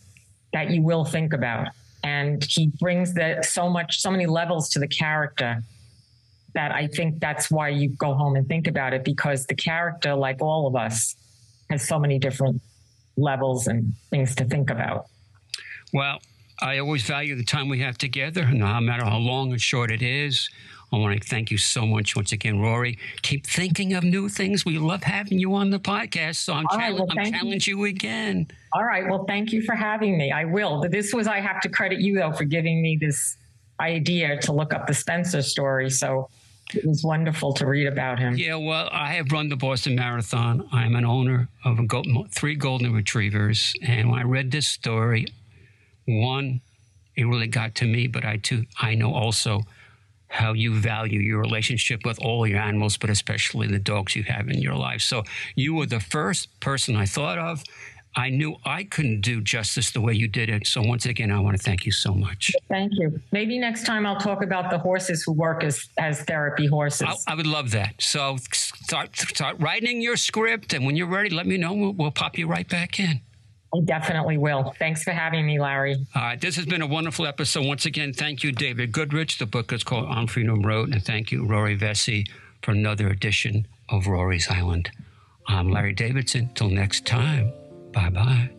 that 0.52 0.70
you 0.70 0.82
will 0.82 1.04
think 1.04 1.32
about. 1.32 1.68
And 2.02 2.44
he 2.44 2.70
brings 2.80 3.14
that 3.14 3.44
so 3.46 3.68
much, 3.68 4.00
so 4.00 4.10
many 4.10 4.26
levels 4.26 4.68
to 4.70 4.78
the 4.78 4.86
character 4.86 5.62
that 6.54 6.70
I 6.70 6.86
think 6.86 7.20
that's 7.20 7.50
why 7.50 7.70
you 7.70 7.88
go 7.88 8.14
home 8.14 8.36
and 8.36 8.46
think 8.46 8.66
about 8.66 8.92
it 8.92 9.04
because 9.04 9.46
the 9.46 9.54
character, 9.54 10.14
like 10.14 10.40
all 10.40 10.66
of 10.66 10.76
us, 10.76 11.16
has 11.70 11.86
so 11.86 11.98
many 11.98 12.18
different 12.18 12.60
levels 13.16 13.66
and 13.66 13.92
things 14.10 14.34
to 14.36 14.44
think 14.44 14.70
about. 14.70 15.06
Well, 15.92 16.20
I 16.60 16.78
always 16.78 17.02
value 17.02 17.34
the 17.34 17.44
time 17.44 17.68
we 17.68 17.80
have 17.80 17.98
together, 17.98 18.46
no 18.46 18.80
matter 18.80 19.04
how 19.04 19.18
long 19.18 19.52
or 19.52 19.58
short 19.58 19.90
it 19.90 20.02
is. 20.02 20.48
I 20.94 20.98
want 20.98 21.20
to 21.20 21.28
thank 21.28 21.50
you 21.50 21.58
so 21.58 21.86
much 21.86 22.14
once 22.16 22.32
again, 22.32 22.60
Rory. 22.60 22.98
Keep 23.22 23.46
thinking 23.46 23.94
of 23.94 24.04
new 24.04 24.28
things. 24.28 24.64
We 24.64 24.78
love 24.78 25.02
having 25.02 25.38
you 25.38 25.54
on 25.54 25.70
the 25.70 25.80
podcast. 25.80 26.36
So 26.36 26.52
I'm, 26.52 26.66
right, 26.74 26.94
well, 26.94 27.06
I'm 27.10 27.32
challenging 27.32 27.76
you. 27.76 27.84
you 27.84 27.90
again. 27.90 28.46
All 28.72 28.84
right. 28.84 29.08
Well, 29.08 29.24
thank 29.24 29.52
you 29.52 29.62
for 29.62 29.74
having 29.74 30.16
me. 30.16 30.32
I 30.32 30.44
will. 30.44 30.86
This 30.88 31.12
was, 31.12 31.26
I 31.26 31.40
have 31.40 31.60
to 31.62 31.68
credit 31.68 32.00
you, 32.00 32.16
though, 32.16 32.32
for 32.32 32.44
giving 32.44 32.80
me 32.80 32.96
this 33.00 33.36
idea 33.80 34.40
to 34.42 34.52
look 34.52 34.72
up 34.72 34.86
the 34.86 34.94
Spencer 34.94 35.42
story. 35.42 35.90
So 35.90 36.28
it 36.72 36.86
was 36.86 37.04
wonderful 37.04 37.52
to 37.54 37.66
read 37.66 37.86
about 37.86 38.18
him. 38.18 38.36
Yeah, 38.36 38.56
well, 38.56 38.88
I 38.90 39.14
have 39.14 39.30
run 39.32 39.48
the 39.48 39.56
Boston 39.56 39.96
Marathon. 39.96 40.66
I'm 40.72 40.96
an 40.96 41.04
owner 41.04 41.48
of 41.64 41.78
three 42.30 42.54
golden 42.54 42.92
retrievers. 42.92 43.74
And 43.82 44.10
when 44.10 44.20
I 44.20 44.22
read 44.22 44.50
this 44.50 44.66
story, 44.66 45.26
one, 46.06 46.60
it 47.16 47.24
really 47.24 47.46
got 47.46 47.74
to 47.76 47.86
me, 47.86 48.06
but 48.06 48.24
I 48.24 48.38
too, 48.38 48.64
I 48.80 48.94
know 48.94 49.14
also 49.14 49.62
how 50.34 50.52
you 50.52 50.74
value 50.74 51.20
your 51.20 51.40
relationship 51.40 52.04
with 52.04 52.18
all 52.20 52.44
your 52.44 52.58
animals, 52.58 52.96
but 52.96 53.08
especially 53.08 53.68
the 53.68 53.78
dogs 53.78 54.16
you 54.16 54.24
have 54.24 54.48
in 54.48 54.60
your 54.60 54.74
life. 54.74 55.00
So 55.00 55.22
you 55.54 55.74
were 55.74 55.86
the 55.86 56.00
first 56.00 56.58
person 56.58 56.96
I 56.96 57.06
thought 57.06 57.38
of. 57.38 57.62
I 58.16 58.30
knew 58.30 58.56
I 58.64 58.82
couldn't 58.82 59.20
do 59.20 59.40
justice 59.40 59.92
the 59.92 60.00
way 60.00 60.12
you 60.12 60.26
did 60.26 60.48
it. 60.48 60.66
So 60.66 60.82
once 60.82 61.06
again, 61.06 61.30
I 61.30 61.38
want 61.38 61.56
to 61.56 61.62
thank 61.62 61.86
you 61.86 61.92
so 61.92 62.12
much. 62.14 62.50
Thank 62.68 62.92
you. 62.94 63.20
Maybe 63.30 63.58
next 63.60 63.86
time 63.86 64.06
I'll 64.06 64.20
talk 64.20 64.42
about 64.42 64.70
the 64.70 64.78
horses 64.78 65.22
who 65.22 65.32
work 65.32 65.62
as, 65.62 65.88
as 65.98 66.22
therapy 66.22 66.66
horses. 66.66 67.24
I, 67.26 67.32
I 67.32 67.34
would 67.36 67.46
love 67.46 67.70
that. 67.70 67.94
So 68.00 68.36
start, 68.52 69.16
start 69.16 69.56
writing 69.60 70.00
your 70.00 70.16
script, 70.16 70.72
and 70.74 70.84
when 70.84 70.96
you're 70.96 71.06
ready, 71.08 71.30
let 71.30 71.46
me 71.46 71.56
know. 71.56 71.72
We'll, 71.72 71.92
we'll 71.92 72.10
pop 72.10 72.36
you 72.38 72.48
right 72.48 72.68
back 72.68 72.98
in. 72.98 73.20
I 73.74 73.80
definitely 73.80 74.38
will. 74.38 74.72
Thanks 74.78 75.02
for 75.02 75.10
having 75.10 75.44
me, 75.46 75.60
Larry. 75.60 75.96
All 76.14 76.22
right. 76.22 76.40
This 76.40 76.54
has 76.56 76.64
been 76.64 76.82
a 76.82 76.86
wonderful 76.86 77.26
episode. 77.26 77.66
Once 77.66 77.86
again, 77.86 78.12
thank 78.12 78.44
you, 78.44 78.52
David 78.52 78.92
Goodrich. 78.92 79.38
The 79.38 79.46
book 79.46 79.72
is 79.72 79.82
called 79.82 80.06
On 80.06 80.28
Freedom 80.28 80.62
Road. 80.62 80.92
And 80.92 81.02
thank 81.02 81.32
you, 81.32 81.44
Rory 81.44 81.76
Vecsey, 81.76 82.28
for 82.62 82.70
another 82.70 83.08
edition 83.08 83.66
of 83.88 84.06
Rory's 84.06 84.48
Island. 84.48 84.90
I'm 85.48 85.70
Larry 85.70 85.92
Davidson. 85.92 86.50
Till 86.54 86.68
next 86.68 87.04
time, 87.04 87.52
bye 87.92 88.10
bye. 88.10 88.50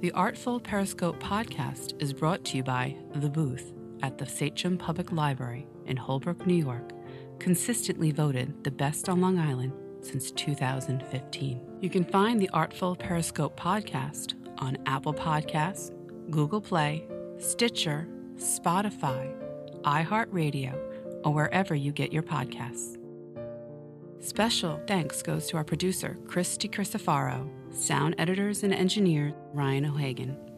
The 0.00 0.10
Artful 0.10 0.58
Periscope 0.58 1.22
podcast 1.22 2.02
is 2.02 2.12
brought 2.12 2.44
to 2.46 2.56
you 2.56 2.64
by 2.64 2.96
The 3.14 3.30
Booth 3.30 3.72
at 4.02 4.18
the 4.18 4.26
Sachem 4.26 4.76
Public 4.76 5.12
Library 5.12 5.66
in 5.86 5.96
Holbrook, 5.96 6.46
New 6.46 6.54
York, 6.54 6.92
consistently 7.38 8.10
voted 8.10 8.62
the 8.64 8.70
best 8.70 9.08
on 9.08 9.20
Long 9.20 9.38
Island 9.38 9.72
since 10.00 10.30
2015. 10.32 11.60
You 11.80 11.90
can 11.90 12.04
find 12.04 12.40
the 12.40 12.50
Artful 12.50 12.96
Periscope 12.96 13.58
podcast 13.58 14.34
on 14.58 14.78
Apple 14.86 15.14
Podcasts, 15.14 15.90
Google 16.30 16.60
Play, 16.60 17.06
Stitcher, 17.38 18.08
Spotify, 18.36 19.32
iHeartRadio, 19.82 20.78
or 21.24 21.32
wherever 21.32 21.74
you 21.74 21.92
get 21.92 22.12
your 22.12 22.22
podcasts. 22.22 22.98
Special 24.20 24.80
thanks 24.86 25.22
goes 25.22 25.48
to 25.48 25.56
our 25.56 25.64
producer, 25.64 26.16
Christy 26.28 26.68
Christofaro, 26.68 27.48
sound 27.74 28.14
editors 28.18 28.62
and 28.62 28.72
engineer, 28.72 29.34
Ryan 29.52 29.86
O'Hagan. 29.86 30.51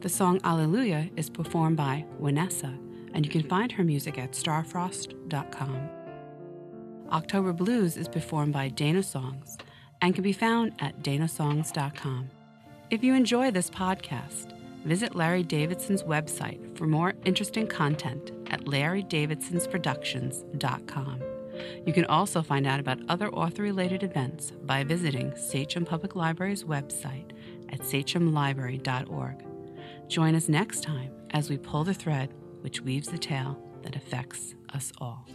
The 0.00 0.08
song 0.08 0.40
Alleluia 0.44 1.10
is 1.16 1.28
performed 1.28 1.76
by 1.76 2.04
Vanessa, 2.20 2.72
and 3.14 3.26
you 3.26 3.32
can 3.32 3.42
find 3.42 3.72
her 3.72 3.82
music 3.82 4.16
at 4.16 4.30
starfrost.com. 4.30 5.88
October 7.10 7.52
Blues 7.52 7.96
is 7.96 8.06
performed 8.06 8.52
by 8.52 8.68
Dana 8.68 9.02
Songs 9.02 9.58
and 10.00 10.14
can 10.14 10.22
be 10.22 10.32
found 10.32 10.74
at 10.78 11.02
danasongs.com. 11.02 12.30
If 12.90 13.02
you 13.02 13.14
enjoy 13.14 13.50
this 13.50 13.70
podcast, 13.70 14.52
visit 14.84 15.16
Larry 15.16 15.42
Davidson's 15.42 16.04
website 16.04 16.78
for 16.78 16.86
more 16.86 17.14
interesting 17.24 17.66
content 17.66 18.30
at 18.50 18.66
larrydavidsonsproductions.com. 18.66 21.22
You 21.84 21.92
can 21.92 22.04
also 22.04 22.40
find 22.40 22.68
out 22.68 22.78
about 22.78 23.00
other 23.08 23.30
author 23.30 23.64
related 23.64 24.04
events 24.04 24.52
by 24.62 24.84
visiting 24.84 25.36
Sachem 25.36 25.84
Public 25.84 26.14
Library's 26.14 26.62
website 26.62 27.32
at 27.72 27.80
sachemlibrary.org. 27.80 29.47
Join 30.08 30.34
us 30.34 30.48
next 30.48 30.82
time 30.82 31.12
as 31.32 31.50
we 31.50 31.58
pull 31.58 31.84
the 31.84 31.92
thread 31.92 32.32
which 32.62 32.80
weaves 32.80 33.08
the 33.08 33.18
tale 33.18 33.62
that 33.82 33.94
affects 33.94 34.54
us 34.74 34.90
all. 34.98 35.26